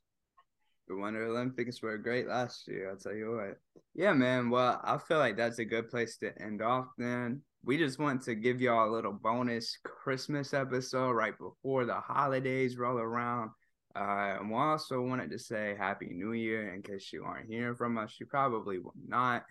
The 0.88 0.96
Winter 0.96 1.26
Olympics 1.26 1.82
were 1.82 1.98
great 1.98 2.28
last 2.28 2.68
year. 2.68 2.90
I'll 2.90 2.98
tell 2.98 3.14
you 3.14 3.32
what. 3.36 3.58
Yeah, 3.96 4.14
man. 4.14 4.50
Well, 4.50 4.80
I 4.84 4.98
feel 4.98 5.20
like 5.20 5.38
that's 5.38 5.60
a 5.60 5.66
good 5.66 5.90
place 5.90 6.18
to 6.18 6.32
end 6.42 6.62
off. 6.62 6.88
Then 6.98 7.42
we 7.64 7.78
just 7.78 8.00
want 8.00 8.24
to 8.24 8.36
give 8.36 8.60
y'all 8.62 8.90
a 8.90 8.94
little 8.94 9.14
bonus 9.14 9.78
Christmas 9.84 10.54
episode 10.54 11.12
right 11.12 11.38
before 11.38 11.86
the 11.86 11.96
holidays 11.96 12.78
roll 12.78 12.98
around. 12.98 13.52
Uh, 13.96 14.38
and 14.40 14.50
we 14.50 14.56
also 14.56 15.02
wanted 15.02 15.30
to 15.32 15.40
say 15.40 15.76
Happy 15.78 16.08
New 16.12 16.32
Year 16.34 16.74
in 16.74 16.82
case 16.82 17.12
you 17.14 17.24
aren't 17.24 17.50
hearing 17.50 17.76
from 17.76 17.98
us. 17.98 18.16
You 18.20 18.26
probably 18.26 18.80
will 18.80 18.94
not 19.08 19.44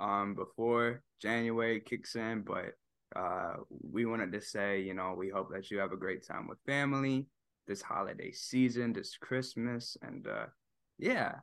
um 0.00 0.34
before 0.34 1.02
January 1.20 1.80
kicks 1.80 2.14
in, 2.16 2.42
but 2.42 2.72
uh, 3.16 3.54
we 3.68 4.04
wanted 4.04 4.32
to 4.32 4.40
say, 4.40 4.80
you 4.80 4.94
know, 4.94 5.14
we 5.16 5.30
hope 5.30 5.50
that 5.52 5.70
you 5.70 5.78
have 5.78 5.92
a 5.92 5.96
great 5.96 6.26
time 6.26 6.46
with 6.46 6.58
family 6.66 7.26
this 7.66 7.82
holiday 7.82 8.32
season, 8.32 8.92
this 8.92 9.16
Christmas, 9.20 9.96
and 10.02 10.26
uh, 10.26 10.46
yeah, 10.98 11.34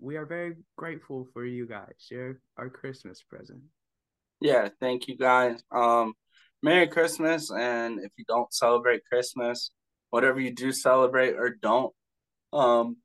we 0.00 0.16
are 0.16 0.26
very 0.26 0.56
grateful 0.76 1.26
for 1.32 1.44
you 1.44 1.66
guys. 1.66 2.08
You're 2.10 2.40
our 2.56 2.68
Christmas 2.68 3.22
present. 3.22 3.60
Yeah, 4.40 4.68
thank 4.80 5.08
you 5.08 5.16
guys. 5.16 5.62
Um 5.70 6.14
Merry 6.62 6.88
Christmas 6.88 7.50
and 7.52 8.00
if 8.00 8.10
you 8.16 8.24
don't 8.26 8.52
celebrate 8.52 9.04
Christmas, 9.10 9.70
whatever 10.10 10.40
you 10.40 10.52
do 10.52 10.72
celebrate 10.72 11.34
or 11.34 11.50
don't, 11.50 11.94
um 12.52 12.96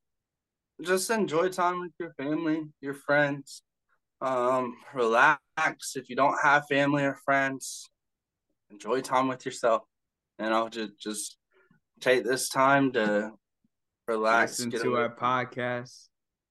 just 0.82 1.10
enjoy 1.10 1.50
time 1.50 1.80
with 1.80 1.92
your 2.00 2.14
family, 2.16 2.64
your 2.82 2.96
friends. 2.96 3.62
Um 4.22 4.76
relax 4.94 5.96
if 5.96 6.10
you 6.10 6.16
don't 6.16 6.38
have 6.42 6.66
family 6.68 7.04
or 7.04 7.18
friends. 7.26 7.90
Enjoy 8.70 9.02
time 9.02 9.28
with 9.28 9.46
yourself. 9.46 9.84
You 10.40 10.50
know, 10.50 10.70
just 10.70 10.98
just 11.00 11.38
take 12.00 12.24
this 12.24 12.50
time 12.50 12.92
to 12.94 13.32
relax. 14.08 14.60
Listen 14.60 14.72
to 14.82 14.90
away 14.94 15.02
our 15.02 15.16
podcast. 15.16 16.08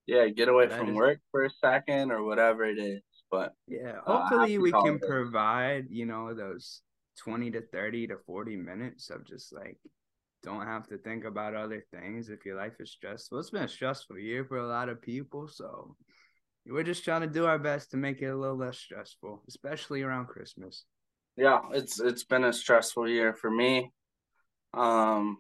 yeah, 0.07 0.27
get 0.29 0.49
away 0.49 0.67
That 0.67 0.79
from 0.79 0.91
is- 0.91 0.95
work 0.97 1.19
for 1.31 1.45
a 1.45 1.51
second 1.51 2.11
or 2.13 2.23
whatever 2.25 2.65
it 2.65 2.79
is. 2.79 3.03
But 3.31 3.55
Yeah, 3.67 4.01
Uh, 4.07 4.19
hopefully 4.21 4.41
happy 4.53 4.59
we 4.59 4.71
can 4.73 4.81
holidays. 4.81 5.09
provide, 5.09 5.87
you 5.91 6.05
know, 6.07 6.35
those 6.35 6.83
20 7.17 7.51
to 7.53 7.63
30 7.63 8.07
to 8.09 8.19
40 8.19 8.57
minutes 8.57 9.11
of 9.11 9.25
just 9.25 9.53
like 9.53 9.79
don't 10.43 10.67
have 10.67 10.87
to 10.89 10.99
think 10.99 11.25
about 11.25 11.55
other 11.55 11.81
things 11.93 12.29
if 12.29 12.45
your 12.45 12.57
life 12.57 12.81
is 12.81 12.91
stressful. 12.91 13.39
It's 13.39 13.51
been 13.51 13.63
a 13.63 13.69
stressful 13.69 14.19
year 14.19 14.45
for 14.45 14.59
a 14.59 14.67
lot 14.67 14.89
of 14.89 15.01
people, 15.01 15.47
so 15.49 15.97
we're 16.67 16.83
just 16.83 17.05
trying 17.05 17.23
to 17.23 17.27
do 17.27 17.47
our 17.47 17.59
best 17.59 17.91
to 17.91 17.97
make 17.97 18.23
it 18.23 18.27
a 18.27 18.37
little 18.37 18.57
less 18.57 18.79
stressful, 18.79 19.43
especially 19.49 20.03
around 20.03 20.27
Christmas. 20.27 20.85
yeah, 21.37 21.61
it's 21.73 21.99
it's 22.01 22.25
been 22.25 22.45
a 22.45 22.53
stressful 22.53 23.09
year 23.09 23.35
for 23.35 23.51
me. 23.51 23.91
Um, 24.75 25.39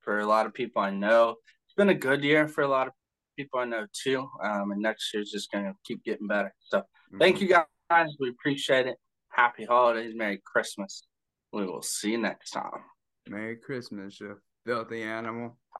for 0.00 0.18
a 0.20 0.26
lot 0.26 0.46
of 0.46 0.54
people 0.54 0.82
I 0.82 0.90
know, 0.90 1.36
it's 1.66 1.74
been 1.76 1.88
a 1.88 1.94
good 1.94 2.24
year 2.24 2.48
for 2.48 2.62
a 2.62 2.68
lot 2.68 2.88
of 2.88 2.92
people 3.36 3.60
I 3.60 3.64
know 3.64 3.86
too. 3.92 4.28
Um, 4.42 4.72
and 4.72 4.80
next 4.82 5.12
year's 5.14 5.30
just 5.30 5.50
gonna 5.52 5.74
keep 5.84 6.02
getting 6.04 6.26
better. 6.26 6.54
So 6.60 6.82
thank 7.18 7.38
Mhm. 7.38 7.40
you 7.42 7.48
guys. 7.90 8.16
We 8.18 8.30
appreciate 8.30 8.86
it. 8.86 8.98
Happy 9.28 9.64
holidays, 9.64 10.14
Merry 10.14 10.40
Christmas. 10.44 11.06
We 11.52 11.66
will 11.66 11.82
see 11.82 12.12
you 12.12 12.18
next 12.18 12.50
time. 12.50 12.84
Merry 13.28 13.56
Christmas, 13.56 14.18
you 14.20 14.40
filthy 14.64 15.02
animal. 15.02 15.58